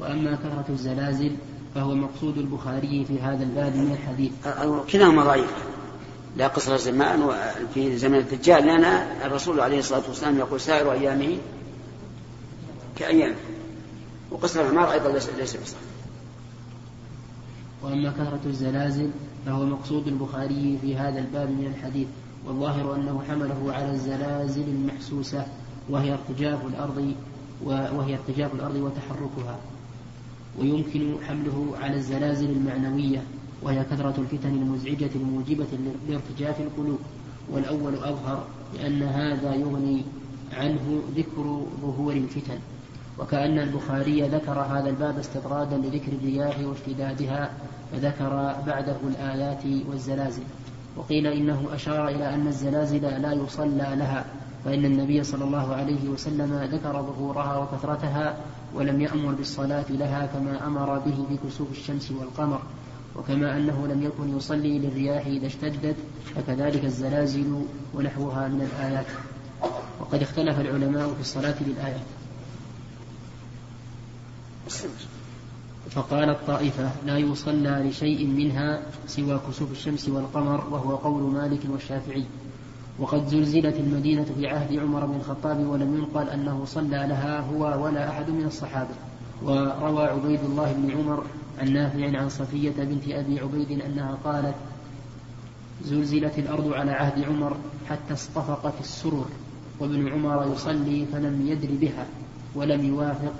وأما 0.00 0.34
كثرة 0.34 0.64
الزلازل 0.68 1.32
فهو 1.74 1.94
مقصود 1.94 2.38
البخاري 2.38 3.04
في 3.04 3.20
هذا 3.20 3.42
الباب 3.42 3.76
من 3.76 3.92
الحديث. 3.92 4.32
كلاهما 4.92 5.24
ضعيف. 5.24 5.52
لا 6.36 6.48
قصر 6.48 6.74
الزمان 6.74 7.30
في 7.74 7.96
زمن 7.96 8.14
الدجال. 8.18 8.66
لأن 8.66 8.84
الرسول 9.24 9.60
عليه 9.60 9.78
الصلاة 9.78 10.02
والسلام 10.08 10.38
يقول 10.38 10.60
سائر 10.60 10.92
أيامه 10.92 11.38
كأيام. 12.96 13.34
وقصر 14.30 14.60
الأعمار 14.60 14.92
أيضا 14.92 15.12
ليس 15.12 15.56
بصحيح. 15.56 15.88
وأما 17.82 18.10
كثرة 18.10 18.40
الزلازل 18.46 19.10
فهو 19.46 19.64
مقصود 19.64 20.08
البخاري 20.08 20.78
في 20.82 20.96
هذا 20.96 21.18
الباب 21.18 21.50
من 21.50 21.72
الحديث. 21.76 22.06
والظاهر 22.46 22.94
أنه 22.94 23.22
حمله 23.28 23.72
على 23.72 23.90
الزلازل 23.90 24.64
المحسوسة. 24.68 25.46
وهي 25.90 26.12
ارتجاف 26.12 26.66
الأرض 26.66 27.14
وهي 27.64 28.14
ارتجاف 28.14 28.54
الأرض 28.54 28.76
وتحركها. 28.76 29.58
ويمكن 30.58 31.14
حمله 31.28 31.74
على 31.80 31.96
الزلازل 31.96 32.50
المعنوية 32.50 33.22
وهي 33.62 33.84
كثرة 33.84 34.14
الفتن 34.18 34.48
المزعجة 34.48 35.10
الموجبة 35.14 35.66
لارتجاف 36.08 36.60
القلوب. 36.60 36.98
والأول 37.52 37.94
أظهر 37.94 38.46
لأن 38.74 39.02
هذا 39.02 39.54
يغني 39.54 40.02
عنه 40.52 41.02
ذكر 41.16 41.66
ظهور 41.82 42.12
الفتن. 42.12 42.58
وكأن 43.18 43.58
البخاري 43.58 44.22
ذكر 44.22 44.60
هذا 44.60 44.90
الباب 44.90 45.18
استطرادا 45.18 45.76
لذكر 45.76 46.12
الرياح 46.12 46.58
واشتدادها 46.64 47.50
فذكر 47.92 48.54
بعده 48.66 48.96
الآيات 49.08 49.64
والزلازل. 49.90 50.42
وقيل 50.96 51.26
إنه 51.26 51.68
أشار 51.72 52.08
إلى 52.08 52.34
أن 52.34 52.46
الزلازل 52.46 53.02
لا 53.02 53.32
يصلى 53.32 53.96
لها. 53.96 54.24
فإن 54.68 54.84
النبي 54.84 55.24
صلى 55.24 55.44
الله 55.44 55.74
عليه 55.74 56.08
وسلم 56.08 56.68
ذكر 56.72 56.92
ظهورها 57.02 57.56
وكثرتها 57.56 58.36
ولم 58.74 59.00
يأمر 59.00 59.34
بالصلاة 59.34 59.84
لها 59.90 60.26
كما 60.26 60.66
أمر 60.66 60.98
به 60.98 61.26
بكسوف 61.30 61.70
الشمس 61.70 62.10
والقمر 62.10 62.62
وكما 63.16 63.56
أنه 63.56 63.86
لم 63.86 64.02
يكن 64.02 64.36
يصلي 64.36 64.78
للرياح 64.78 65.26
إذا 65.26 65.46
اشتدت 65.46 65.96
فكذلك 66.36 66.84
الزلازل 66.84 67.64
ونحوها 67.94 68.48
من 68.48 68.60
الآيات. 68.60 69.06
وقد 70.00 70.22
اختلف 70.22 70.60
العلماء 70.60 71.14
في 71.14 71.20
الصلاة 71.20 71.54
للآيات 71.66 72.06
فقالت 75.90 76.38
طائفة 76.46 76.90
لا 77.06 77.18
يصلى 77.18 77.84
لشيء 77.88 78.26
منها 78.26 78.82
سوى 79.06 79.40
كسوف 79.48 79.72
الشمس 79.72 80.08
والقمر 80.08 80.64
وهو 80.70 80.96
قول 80.96 81.22
مالك 81.22 81.60
والشافعي. 81.70 82.24
وقد 82.98 83.26
زلزلت 83.26 83.76
المدينة 83.76 84.24
في 84.24 84.46
عهد 84.46 84.78
عمر 84.78 85.06
بن 85.06 85.14
الخطاب 85.14 85.66
ولم 85.66 85.94
ينقل 85.94 86.28
أنه 86.28 86.64
صلى 86.64 87.06
لها 87.08 87.40
هو 87.40 87.84
ولا 87.84 88.08
أحد 88.08 88.30
من 88.30 88.44
الصحابة. 88.46 88.94
وروى 89.42 90.04
عبيد 90.04 90.40
الله 90.44 90.72
بن 90.72 90.90
عمر 90.90 91.24
عن 91.58 91.72
نافع 91.72 92.18
عن 92.18 92.28
صفية 92.28 92.70
بنت 92.70 93.08
أبي 93.08 93.40
عبيد 93.40 93.80
أنها 93.80 94.18
قالت 94.24 94.54
زلزلت 95.84 96.38
الأرض 96.38 96.72
على 96.72 96.90
عهد 96.90 97.24
عمر 97.24 97.56
حتى 97.88 98.12
اصطفقت 98.12 98.80
السرر 98.80 99.26
وابن 99.80 100.08
عمر 100.12 100.52
يصلي 100.52 101.06
فلم 101.12 101.46
يدر 101.46 101.68
بها 101.80 102.06
ولم 102.54 102.84
يوافق 102.84 103.32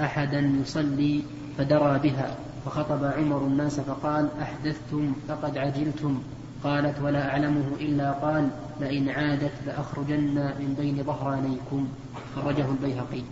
أحدا 0.00 0.52
يصلي 0.62 1.22
فدرى 1.58 1.98
بها. 1.98 2.36
فخطب 2.64 3.04
عمر 3.04 3.46
الناس 3.46 3.80
فقال 3.80 4.28
أحدثتم 4.42 5.12
فقد 5.28 5.58
عجلتم. 5.58 6.22
قالت 6.64 7.02
ولا 7.02 7.30
أعلمه 7.30 7.66
إلا 7.80 8.12
قال 8.12 8.48
لئن 8.80 9.08
عادت 9.08 9.52
لأخرجن 9.66 10.34
من 10.34 10.74
بين 10.78 11.04
ظهرانيكم. 11.04 11.88
خرجه 12.36 12.70
البيهقي. 12.70 13.22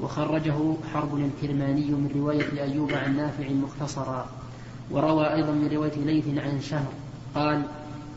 وخرجه 0.00 0.74
حرب 0.94 1.18
الكرماني 1.18 1.90
من 1.90 2.10
رواية 2.16 2.62
أيوب 2.62 2.92
عن 2.92 3.16
نافع 3.16 3.48
مختصرا. 3.50 4.26
وروى 4.90 5.34
أيضا 5.34 5.52
من 5.52 5.68
رواية 5.72 5.96
ليث 5.96 6.38
عن 6.38 6.60
شهر. 6.60 6.92
قال 7.34 7.62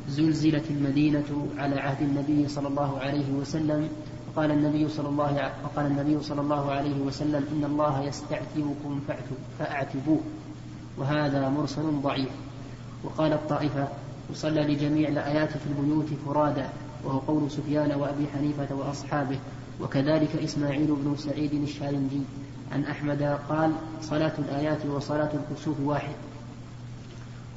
زلزلت 0.10 0.72
المدينة 0.72 1.48
على 1.58 1.80
عهد 1.80 2.02
النبي 2.02 2.48
صلى 2.48 2.68
الله 2.68 3.00
عليه 3.00 3.32
وسلم. 3.32 3.90
وقال 4.28 4.52
النبي 4.52 4.90
صلى 4.90 5.10
الله 5.10 5.52
وقال 5.64 5.86
النبي 5.86 6.24
صلى 6.24 6.42
الله 6.42 6.72
عليه 6.72 7.02
وسلم 7.02 7.46
إن 7.52 7.64
الله 7.66 8.04
يستعتبكم 8.04 9.02
فأعتبوه. 9.60 10.20
وهذا 10.98 11.50
مرسل 11.50 12.02
ضعيف. 12.02 12.30
وقال 13.04 13.34
الطائفة 13.34 13.88
وصلى 14.32 14.62
لجميع 14.62 15.10
الآيات 15.10 15.50
في 15.50 15.66
البيوت 15.66 16.08
فرادى 16.26 16.66
وهو 17.04 17.20
قول 17.20 17.52
سفيان 17.52 17.92
وأبي 17.92 18.28
حنيفة 18.28 18.76
وأصحابه. 18.76 19.40
وكذلك 19.82 20.36
إسماعيل 20.44 20.88
بن 20.88 21.16
سعيد 21.18 21.54
الشارنجي 21.54 22.22
عن 22.72 22.84
أحمد 22.84 23.40
قال 23.50 23.72
صلاة 24.02 24.34
الآيات 24.40 24.86
وصلاة 24.86 25.30
الكسوف 25.34 25.80
واحد. 25.80 26.16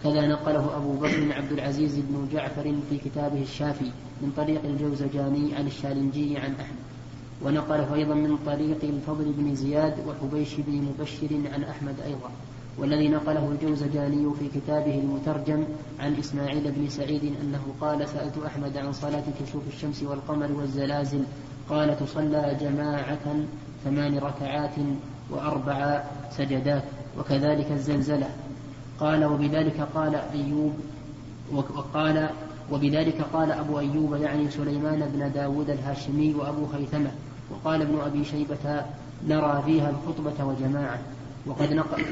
كذا 0.05 0.27
نقله 0.27 0.77
أبو 0.77 0.93
بكر 0.93 1.33
عبد 1.33 1.53
العزيز 1.53 1.99
بن 1.99 2.29
جعفر 2.33 2.75
في 2.91 2.99
كتابه 2.99 3.43
الشافي 3.43 3.91
من 4.23 4.33
طريق 4.37 4.65
الجوزجاني 4.65 5.55
عن 5.55 5.67
الشالنجي 5.67 6.39
عن 6.39 6.55
أحمد. 6.55 6.83
ونقله 7.43 7.95
أيضا 7.95 8.15
من 8.15 8.39
طريق 8.47 8.79
الفضل 8.83 9.33
بن 9.39 9.55
زياد 9.55 9.95
وحبيش 10.07 10.55
بن 10.59 10.73
مبشر 10.73 11.29
عن 11.55 11.65
أحمد 11.65 11.95
أيضا. 12.07 12.31
والذي 12.79 13.09
نقله 13.09 13.49
الجوزجاني 13.53 14.35
في 14.39 14.61
كتابه 14.61 14.95
المترجم 14.99 15.65
عن 16.01 16.15
إسماعيل 16.15 16.73
بن 16.73 16.89
سعيد 16.89 17.25
أنه 17.43 17.61
قال 17.81 18.09
سألت 18.09 18.39
أحمد 18.47 18.77
عن 18.77 18.93
صلاة 18.93 19.25
كسوف 19.41 19.63
الشمس 19.69 20.03
والقمر 20.03 20.53
والزلازل. 20.53 21.25
قال 21.69 21.99
تصلى 21.99 22.57
جماعة 22.61 23.37
ثمان 23.85 24.19
ركعات 24.19 24.75
وأربع 25.31 26.03
سجدات 26.31 26.83
وكذلك 27.19 27.73
الزلزلة. 27.73 28.29
قال 29.01 29.25
وبذلك 29.25 29.89
قال 29.95 30.15
أيوب 30.15 30.73
وقال 31.53 32.29
وبذلك 32.73 33.23
قال 33.33 33.53
أبو 33.53 33.79
أيوب 33.79 34.15
يعني 34.15 34.51
سليمان 34.51 35.11
بن 35.15 35.33
داود 35.33 35.71
الهاشمي 35.71 36.35
وأبو 36.35 36.67
خيثمة. 36.67 37.11
وقال 37.51 37.83
ابن 37.83 38.01
أبي 38.01 38.25
شيبة 38.25 38.85
نرى 39.29 39.63
فيها 39.67 39.91
الخطبة 39.91 40.45
وجماعة. 40.45 40.99
وقد 41.47 41.73
نقل 41.73 42.05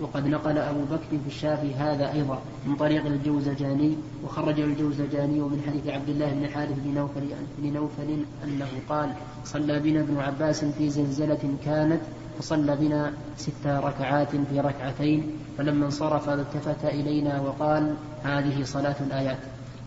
وقد 0.00 0.26
نقل 0.26 0.58
أبو 0.58 0.84
بكر 0.84 1.08
في 1.08 1.26
الشافي 1.26 1.74
هذا 1.74 2.12
أيضا 2.12 2.38
من 2.66 2.76
طريق 2.76 3.06
الجوزجاني 3.06 3.96
وخرج 4.24 4.60
الجوزجاني 4.60 5.40
من 5.40 5.62
حديث 5.66 5.86
عبد 5.86 6.08
الله 6.08 6.32
بن 6.32 6.48
حارث 6.48 6.78
بن 6.84 6.94
نوفل 6.94 7.28
بن 7.58 7.72
نوفل 7.72 8.24
أنه 8.44 8.68
قال 8.88 9.12
صلى 9.44 9.80
بنا 9.80 10.00
ابن 10.00 10.18
عباس 10.18 10.64
في 10.64 10.90
زلزلة 10.90 11.56
كانت 11.64 12.00
فصلى 12.38 12.76
بنا 12.76 13.12
ست 13.36 13.66
ركعات 13.66 14.28
في 14.30 14.60
ركعتين 14.60 15.32
فلما 15.58 15.86
انصرف 15.86 16.28
التفت 16.28 16.84
إلينا 16.84 17.40
وقال 17.40 17.94
هذه 18.22 18.64
صلاة 18.64 18.96
الآيات 19.00 19.38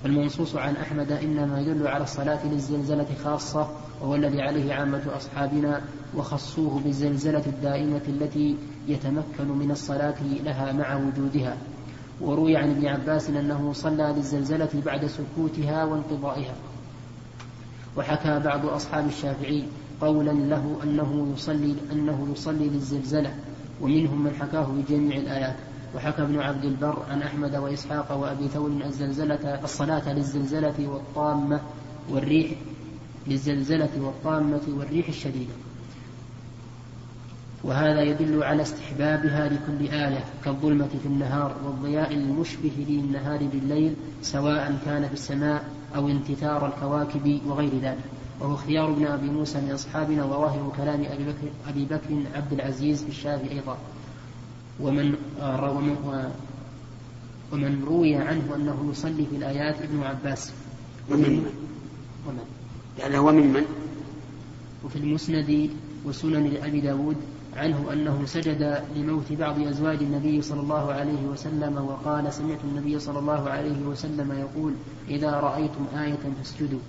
فالمنصوص 0.03 0.55
عن 0.55 0.75
أحمد 0.75 1.11
إنما 1.11 1.59
يدل 1.59 1.87
على 1.87 2.03
الصلاة 2.03 2.47
للزلزلة 2.47 3.07
خاصة 3.23 3.67
وهو 4.01 4.15
الذي 4.15 4.41
عليه 4.41 4.73
عامة 4.73 5.01
أصحابنا 5.17 5.81
وخصوه 6.15 6.79
بالزلزلة 6.79 7.43
الدائمة 7.47 8.01
التي 8.07 8.55
يتمكن 8.89 9.47
من 9.47 9.71
الصلاة 9.71 10.15
لها 10.43 10.71
مع 10.71 10.95
وجودها. 10.95 11.57
وروي 12.21 12.57
عن 12.57 12.69
ابن 12.69 12.87
عباس 12.87 13.29
أنه 13.29 13.73
صلى 13.73 14.13
للزلزلة 14.17 14.69
بعد 14.85 15.05
سكوتها 15.05 15.83
وانقضائها. 15.83 16.55
وحكى 17.97 18.39
بعض 18.39 18.65
أصحاب 18.65 19.07
الشافعي 19.07 19.63
قولا 20.01 20.31
له 20.31 20.79
أنه 20.83 21.33
يصلي 21.33 21.75
أنه 21.91 22.27
يصلي 22.31 22.69
للزلزلة 22.69 23.33
ومنهم 23.81 24.23
من 24.23 24.33
حكاه 24.33 24.65
بجميع 24.65 25.17
الآيات. 25.17 25.55
وحكى 25.95 26.21
ابن 26.21 26.39
عبد 26.39 26.65
البر 26.65 27.03
عن 27.09 27.21
أحمد 27.21 27.55
وإسحاق 27.55 28.17
وأبي 28.17 28.47
ثور 28.47 28.71
الزلزلة 28.85 29.63
الصلاة 29.63 30.13
للزلزلة 30.13 30.87
والطامة 30.87 31.61
والريح 32.09 32.51
للزلزلة 33.27 33.89
والطامة 34.01 34.61
والريح 34.67 35.07
الشديدة. 35.07 35.53
وهذا 37.63 38.01
يدل 38.01 38.43
على 38.43 38.61
استحبابها 38.61 39.49
لكل 39.49 39.93
آية 39.93 40.23
كالظلمة 40.45 40.87
في 40.87 41.05
النهار 41.05 41.55
والضياء 41.65 42.13
المشبه 42.13 42.71
للنهار 42.89 43.39
بالليل 43.53 43.93
سواء 44.21 44.79
كان 44.85 45.07
في 45.07 45.13
السماء 45.13 45.63
أو 45.95 46.09
انتثار 46.09 46.67
الكواكب 46.67 47.39
وغير 47.47 47.71
ذلك. 47.81 48.03
وهو 48.39 48.53
اختيار 48.53 48.89
ابن 48.91 49.05
أبي 49.05 49.29
موسى 49.29 49.61
من 49.61 49.71
أصحابنا 49.71 50.25
وظاهر 50.25 50.71
كلام 50.77 51.03
أبي 51.03 51.23
بكر, 51.23 51.69
أبي 51.69 51.85
بكر 51.85 52.23
عبد 52.35 52.53
العزيز 52.53 53.03
في 53.03 53.09
الشافعي 53.09 53.51
أيضا. 53.51 53.77
ومن, 54.79 55.15
ومن, 55.41 56.29
ومن 57.53 57.83
روي 57.87 58.15
عنه 58.15 58.55
أنه 58.55 58.87
يصلي 58.91 59.25
في 59.25 59.35
الآيات 59.35 59.81
ابن 59.81 60.03
عباس. 60.03 60.51
ومن؟ 61.11 61.45
ومن؟ 62.27 62.43
يعني 62.99 63.17
هو 63.17 63.31
ممن 63.31 63.65
وفي 64.85 64.95
المسند 64.95 65.69
وسنن 66.05 66.57
أبي 66.63 66.81
داود 66.81 67.17
عنه 67.57 67.93
أنه 67.93 68.25
سجد 68.25 68.83
لموت 68.95 69.31
بعض 69.31 69.59
أزواج 69.59 69.97
النبي 69.97 70.41
صلى 70.41 70.61
الله 70.61 70.93
عليه 70.93 71.25
وسلم 71.27 71.77
وقال 71.77 72.33
سمعت 72.33 72.59
النبي 72.63 72.99
صلى 72.99 73.19
الله 73.19 73.49
عليه 73.49 73.81
وسلم 73.85 74.31
يقول 74.31 74.73
إذا 75.09 75.31
رأيتم 75.31 75.85
آية 75.97 76.17
فاسجدوا. 76.37 76.79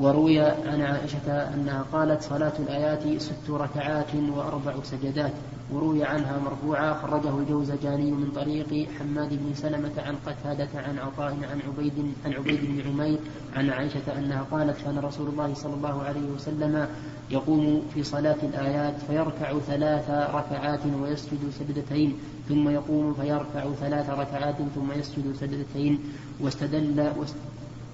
وروي 0.00 0.40
عن 0.40 0.80
عائشة 0.80 1.54
أنها 1.54 1.84
قالت 1.92 2.22
صلاة 2.22 2.52
الآيات 2.58 3.22
ست 3.22 3.50
ركعات 3.50 4.14
وأربع 4.36 4.74
سجدات. 4.82 5.32
وروي 5.72 6.04
عنها 6.04 6.38
مرفوعا 6.38 6.94
خرجه 6.94 7.38
الجوزجاني 7.38 8.10
من 8.10 8.30
طريق 8.34 8.88
حماد 8.98 9.28
بن 9.28 9.54
سلمة 9.54 9.92
عن 9.98 10.16
قتادة 10.26 10.68
عن 10.74 10.98
عطاء 10.98 11.36
عن 11.50 11.60
عبيد 11.68 12.12
عن 12.24 12.32
عبيد 12.32 12.60
بن 12.62 12.90
عمير 12.90 13.18
عن 13.56 13.70
عائشة 13.70 14.18
أنها 14.18 14.46
قالت 14.50 14.84
كان 14.84 14.98
رسول 14.98 15.28
الله 15.28 15.54
صلى 15.54 15.74
الله 15.74 16.02
عليه 16.02 16.30
وسلم 16.34 16.88
يقوم 17.30 17.82
في 17.94 18.02
صلاة 18.02 18.36
الآيات 18.42 18.94
فيركع 19.08 19.58
ثلاث 19.58 20.10
ركعات 20.10 20.80
ويسجد 21.02 21.50
سجدتين 21.58 22.18
ثم 22.48 22.68
يقوم 22.68 23.14
فيركع 23.14 23.72
ثلاث 23.80 24.10
ركعات 24.10 24.56
ثم 24.74 24.92
يسجد 24.92 25.34
سجدتين. 25.40 25.98
واستدل 26.40 27.12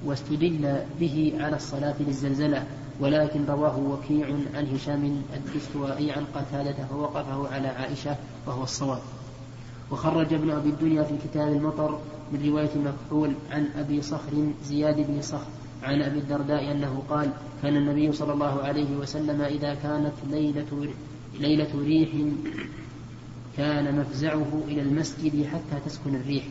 واستدل 0.06 0.80
به 1.00 1.32
على 1.40 1.56
الصلاة 1.56 1.94
للزلزلة 2.00 2.64
ولكن 3.00 3.46
رواه 3.46 3.78
وكيع 3.78 4.26
عن 4.54 4.66
هشام 4.74 5.22
الدستوائي 5.36 6.12
عن 6.12 6.24
قتادة 6.34 6.76
فوقفه 6.90 7.48
على 7.54 7.68
عائشة 7.68 8.16
وهو 8.46 8.62
الصواب. 8.62 9.00
وخرج 9.90 10.34
ابن 10.34 10.50
أبي 10.50 10.68
الدنيا 10.68 11.02
في 11.02 11.14
كتاب 11.24 11.52
المطر 11.52 11.98
من 12.32 12.48
رواية 12.48 12.70
مكحول 12.76 13.32
عن 13.50 13.68
أبي 13.78 14.02
صخر 14.02 14.50
زياد 14.64 14.96
بن 14.96 15.22
صخر 15.22 15.50
عن 15.82 16.02
أبي 16.02 16.18
الدرداء 16.18 16.72
أنه 16.72 17.02
قال 17.10 17.30
كان 17.62 17.76
النبي 17.76 18.12
صلى 18.12 18.32
الله 18.32 18.62
عليه 18.62 18.96
وسلم 18.96 19.40
إذا 19.42 19.74
كانت 19.74 20.12
ليلة 20.30 20.88
ليلة 21.40 21.68
ريح 21.84 22.08
كان 23.56 23.98
مفزعه 24.00 24.62
إلى 24.68 24.82
المسجد 24.82 25.46
حتى 25.46 25.80
تسكن 25.86 26.14
الريح. 26.14 26.44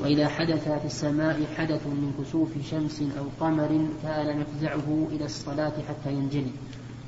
وإذا 0.00 0.28
حدث 0.28 0.68
في 0.68 0.86
السماء 0.86 1.40
حدث 1.56 1.86
من 1.86 2.12
كسوف 2.20 2.48
شمس 2.70 3.02
أو 3.18 3.24
قمر 3.40 3.88
كان 4.02 4.40
مفزعه 4.40 5.08
إلى 5.12 5.24
الصلاة 5.24 5.72
حتى 5.88 6.12
ينجلي. 6.12 6.50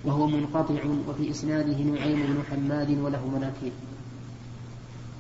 وهو 0.05 0.27
منقطع 0.27 0.81
وفي 1.09 1.31
إسناده 1.31 1.79
نعيم 1.79 2.23
بن 2.23 2.43
حماد 2.51 2.99
وله 2.99 3.29
مناكير. 3.29 3.73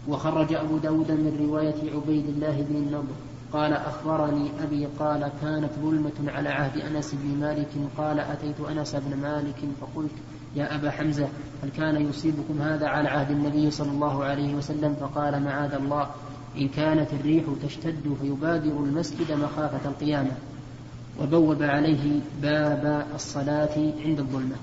وخرج 0.08 0.52
أبو 0.52 0.78
داود 0.78 1.10
من 1.10 1.46
رواية 1.48 1.94
عبيد 1.94 2.26
الله 2.28 2.66
بن 2.70 2.76
النضر 2.76 3.14
قال 3.52 3.72
أخبرني 3.72 4.50
أبي 4.62 4.86
قال 4.98 5.30
كانت 5.42 5.70
ظلمة 5.82 6.32
على 6.32 6.48
عهد 6.48 6.80
أنس 6.80 7.14
بن 7.14 7.40
مالك 7.40 7.68
قال 7.98 8.20
أتيت 8.20 8.60
أنس 8.60 8.96
بن 8.96 9.16
مالك 9.16 9.56
فقلت 9.80 10.10
يا 10.56 10.74
أبا 10.74 10.90
حمزة 10.90 11.28
هل 11.62 11.70
كان 11.76 12.08
يصيبكم 12.08 12.62
هذا 12.62 12.86
على 12.86 13.08
عهد 13.08 13.30
النبي 13.30 13.70
صلى 13.70 13.90
الله 13.90 14.24
عليه 14.24 14.54
وسلم؟ 14.54 14.94
فقال 15.00 15.42
معاذ 15.42 15.74
الله 15.74 16.10
إن 16.58 16.68
كانت 16.68 17.12
الريح 17.12 17.44
تشتد 17.62 18.16
فيبادر 18.20 18.70
المسجد 18.70 19.32
مخافة 19.32 19.88
القيامة. 19.88 20.32
وبوب 21.22 21.62
عليه 21.62 22.20
باب 22.42 23.06
الصلاة 23.14 23.92
عند 24.04 24.18
الظلمة. 24.18 24.56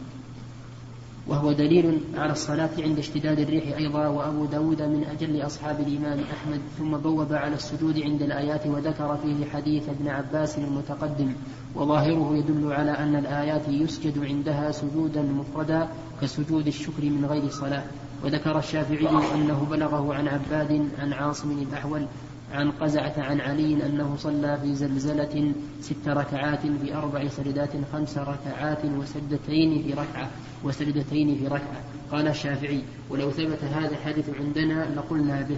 وهو 1.28 1.52
دليل 1.52 2.00
على 2.18 2.32
الصلاة 2.32 2.70
عند 2.80 3.00
اشتداد 3.00 3.40
الريح 3.40 3.78
أيضا 3.78 4.08
وأبو 4.08 4.46
داود 4.46 4.82
من 4.82 5.04
أجل 5.04 5.46
أصحاب 5.46 5.80
الإمام 5.80 6.20
أحمد 6.20 6.62
ثم 6.78 6.98
بوب 6.98 7.34
على 7.34 7.56
السجود 7.56 8.00
عند 8.00 8.22
الآيات 8.22 8.68
وذكر 8.68 9.18
فيه 9.18 9.46
حديث 9.46 9.90
ابن 9.90 10.08
عباس 10.08 10.58
المتقدم. 10.58 11.34
وظاهره 11.76 12.36
يدل 12.38 12.74
على 12.74 12.92
أن 12.92 13.16
الآيات 13.16 13.70
يسجد 13.70 14.26
عندها 14.26 14.72
سجودا 14.72 15.22
مفردا 15.22 15.88
كسجود 16.22 16.68
الشكر 16.68 17.04
من 17.04 17.26
غير 17.26 17.50
صلاة. 17.50 17.84
وذكر 18.24 18.60
الشافعي 18.60 19.08
أنه 19.36 19.68
بلغه 19.72 20.14
عن 20.14 20.28
عباد 20.28 20.90
عن 21.00 21.14
عاصم 21.14 21.52
الأحول 21.52 22.06
عن 22.54 22.72
قزعة 22.72 23.14
عن 23.18 23.42
علي 23.42 23.86
أنه 23.86 24.16
صلى 24.18 24.58
في 24.62 24.76
زلزلة 24.76 25.54
ست 25.82 26.08
ركعات 26.08 26.60
في 26.60 26.96
أربع 26.96 27.28
سجدات 27.28 27.70
خمس 27.94 28.18
ركعات 28.18 28.86
وسجدتين 28.86 29.84
في 29.84 29.94
ركعة 29.94 30.30
وسجدتين 30.64 31.36
في 31.36 31.48
ركعة. 31.48 31.84
قال 32.12 32.28
الشافعي 32.28 32.82
ولو 33.10 33.32
ثبت 33.32 33.64
هذا 33.64 33.90
الحديث 33.90 34.30
عندنا 34.40 34.96
لقلنا 34.96 35.42
به. 35.42 35.58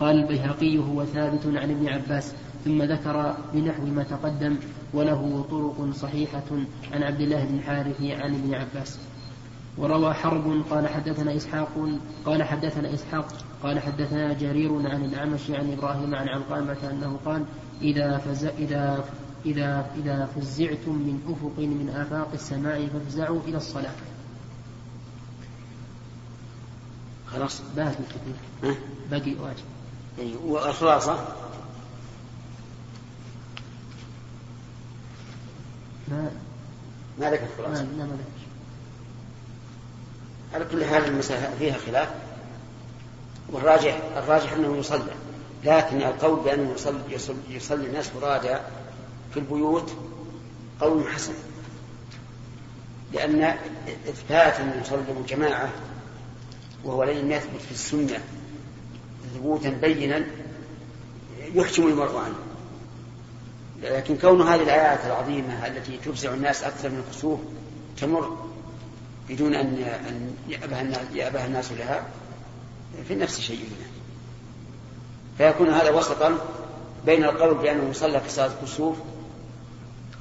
قال 0.00 0.16
البيهقي 0.16 0.78
هو 0.78 1.04
ثابت 1.04 1.46
عن 1.46 1.70
ابن 1.70 1.88
عباس 1.88 2.34
ثم 2.64 2.82
ذكر 2.82 3.36
بنحو 3.54 3.86
ما 3.86 4.02
تقدم 4.02 4.56
وله 4.94 5.44
طرق 5.50 5.90
صحيحة 5.94 6.50
عن 6.92 7.02
عبد 7.02 7.20
الله 7.20 7.44
بن 7.44 7.58
الحارث 7.58 8.02
عن 8.02 8.34
ابن 8.34 8.54
عباس. 8.54 8.98
وروى 9.78 10.14
حرب 10.14 10.62
قال 10.70 10.88
حدثنا 10.88 11.36
إسحاق 11.36 11.88
قال 12.24 12.42
حدثنا 12.42 12.94
إسحاق 12.94 13.45
قال 13.62 13.80
حدثنا 13.80 14.32
جرير 14.32 14.88
عن 14.88 15.04
الأعمش 15.04 15.50
عن 15.50 15.72
إبراهيم 15.72 16.14
عن 16.14 16.28
علقامة 16.28 16.90
أنه 16.90 17.18
قال 17.24 17.44
إذا 17.82 18.18
فز 18.18 18.44
إذا 18.44 19.04
إذا 19.46 19.90
إذا 19.96 20.28
فزعتم 20.36 20.92
من 20.92 21.20
أفق 21.28 21.58
من 21.58 21.88
آفاق 21.88 22.28
السماء 22.34 22.86
فافزعوا 22.86 23.40
إلى 23.46 23.56
الصلاة. 23.56 23.94
خلاص 27.26 27.62
باقي 27.76 27.90
كثير 27.90 28.76
باقي 29.10 29.34
واجب. 29.34 29.64
يعني 30.18 30.36
والخلاصة 30.44 31.26
ما 36.08 36.30
ما 37.18 37.30
ذكر 37.30 37.46
خلاصة 37.56 37.84
ما 37.84 38.04
ما 38.04 38.04
ذكر 38.04 38.46
على 40.54 40.64
كل 40.64 40.84
حال 40.84 41.04
المسألة 41.04 41.56
فيها 41.58 41.78
خلاف. 41.78 42.25
والراجح 43.52 44.00
الراجح 44.16 44.52
أنه 44.52 44.76
يصلى 44.76 45.12
لكن 45.64 46.02
القول 46.02 46.40
بأنه 46.40 46.72
يصلي, 46.72 47.00
يصلي, 47.10 47.36
يصلي 47.50 47.86
الناس 47.86 48.08
فرادى 48.08 48.56
في 49.30 49.36
البيوت 49.36 49.92
قول 50.80 51.12
حسن. 51.12 51.32
لأن 53.12 53.56
إثبات 54.08 54.60
أن 54.60 54.80
يصلوا 54.80 55.26
جماعة 55.28 55.72
وهو 56.84 57.04
لن 57.04 57.32
يثبت 57.32 57.60
في 57.60 57.72
السنة 57.72 58.18
ثبوتا 59.34 59.70
بينا 59.70 60.24
يحكم 61.54 61.86
المرء 61.86 62.16
عنه. 62.16 62.38
لكن 63.82 64.16
كون 64.16 64.42
هذه 64.42 64.62
الآيات 64.62 65.06
العظيمة 65.06 65.66
التي 65.66 65.98
تفزع 66.04 66.34
الناس 66.34 66.64
أكثر 66.64 66.88
من 66.88 67.04
الكسوف 67.08 67.40
تمر 68.00 68.46
بدون 69.28 69.54
أن 69.54 69.94
يأبه 71.14 71.44
الناس 71.44 71.72
لها 71.72 72.06
في 73.08 73.14
النفس 73.14 73.40
شيء. 73.40 73.70
فيكون 75.38 75.68
هذا 75.68 75.90
وسطا 75.90 76.38
بين 77.06 77.24
القول 77.24 77.54
بأنه 77.54 77.90
يصلى 77.90 78.20
في 78.20 78.28
صلاة 78.28 78.50
الكسوف 78.60 78.96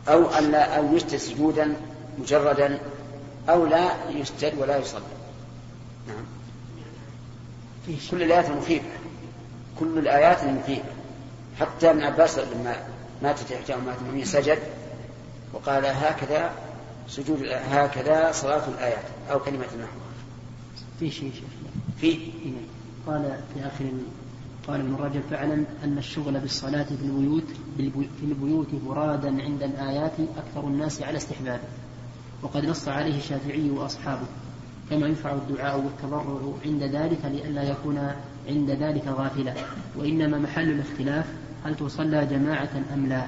أو 0.07 0.29
أن 0.29 0.51
لا 0.51 0.77
أو 0.77 0.95
يسجد 0.95 1.15
سجودا 1.17 1.75
مجردا 2.17 2.79
أو 3.49 3.65
لا 3.65 4.09
يسجد 4.09 4.53
ولا 4.57 4.77
يصلى 4.77 5.01
نعم. 6.07 6.25
كل 8.11 8.23
الآيات 8.23 8.49
المخيفة 8.49 8.85
كل 9.79 9.97
الآيات 9.97 10.43
المخيفة 10.43 10.89
حتى 11.59 11.89
ابن 11.89 12.01
عباس 12.01 12.39
لما 12.39 12.75
ماتت 13.23 13.51
إحدى 13.51 13.73
أمهات 13.73 13.97
المؤمنين 14.01 14.25
سجد 14.25 14.59
وقال 15.53 15.85
هكذا 15.85 16.51
سجود 17.09 17.47
هكذا 17.71 18.31
صلاة 18.31 18.67
الآيات 18.67 19.03
أو 19.31 19.39
كلمة 19.39 19.65
النحو 19.73 19.97
في 20.99 21.11
شيء 21.11 21.31
شيخ. 21.33 21.74
في 22.11 22.53
قال 23.07 23.37
في 23.53 23.67
آخر 23.67 23.85
قال 24.67 24.79
ابن 24.79 24.95
رجب 24.95 25.21
فاعلم 25.29 25.65
أن 25.83 25.97
الشغل 25.97 26.39
بالصلاة 26.39 26.83
في 26.83 27.05
البيوت 27.05 27.43
في 28.19 28.23
البيوت 28.23 28.67
مرادا 28.85 29.43
عند 29.43 29.63
الآيات 29.63 30.13
أكثر 30.37 30.67
الناس 30.67 31.01
على 31.01 31.17
استحبابه 31.17 31.67
وقد 32.41 32.65
نص 32.65 32.87
عليه 32.87 33.17
الشافعي 33.17 33.69
وأصحابه 33.69 34.25
كما 34.89 35.07
ينفع 35.07 35.33
الدعاء 35.33 35.79
والتضرع 35.79 36.39
عند 36.65 36.83
ذلك 36.83 37.25
لئلا 37.25 37.63
يكون 37.63 38.11
عند 38.49 38.71
ذلك 38.71 39.07
غافلا 39.07 39.53
وإنما 39.95 40.39
محل 40.39 40.69
الاختلاف 40.69 41.25
هل 41.65 41.75
تصلى 41.75 42.25
جماعة 42.25 42.83
أم 42.93 43.05
لا 43.05 43.27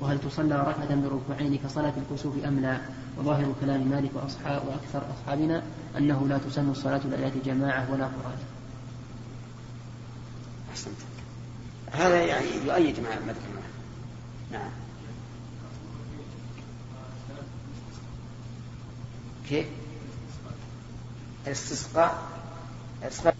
وهل 0.00 0.18
تصلى 0.18 0.60
ركعة 0.60 0.94
بركوعين 0.94 1.58
كصلاة 1.64 1.92
الكسوف 1.96 2.44
أم 2.44 2.58
لا 2.58 2.78
وظاهر 3.18 3.54
كلام 3.60 3.88
مالك 3.88 4.10
وأصحاب 4.14 4.62
وأكثر 4.68 5.02
أصحابنا 5.14 5.62
أنه 5.98 6.28
لا 6.28 6.38
تسن 6.38 6.70
الصلاة 6.70 7.00
الآيات 7.04 7.32
جماعة 7.44 7.92
ولا 7.92 8.08
فراد 8.08 8.38
أحسنت. 10.70 10.96
هذا 11.92 12.24
يعني 12.24 12.46
يؤيد 12.66 13.00
ما 13.00 13.08
ذكرناه 13.08 13.66
نعم. 14.52 14.70
كيف؟ 19.48 19.66
الاستسقاء 21.46 22.22
الاستسقاء 23.02 23.36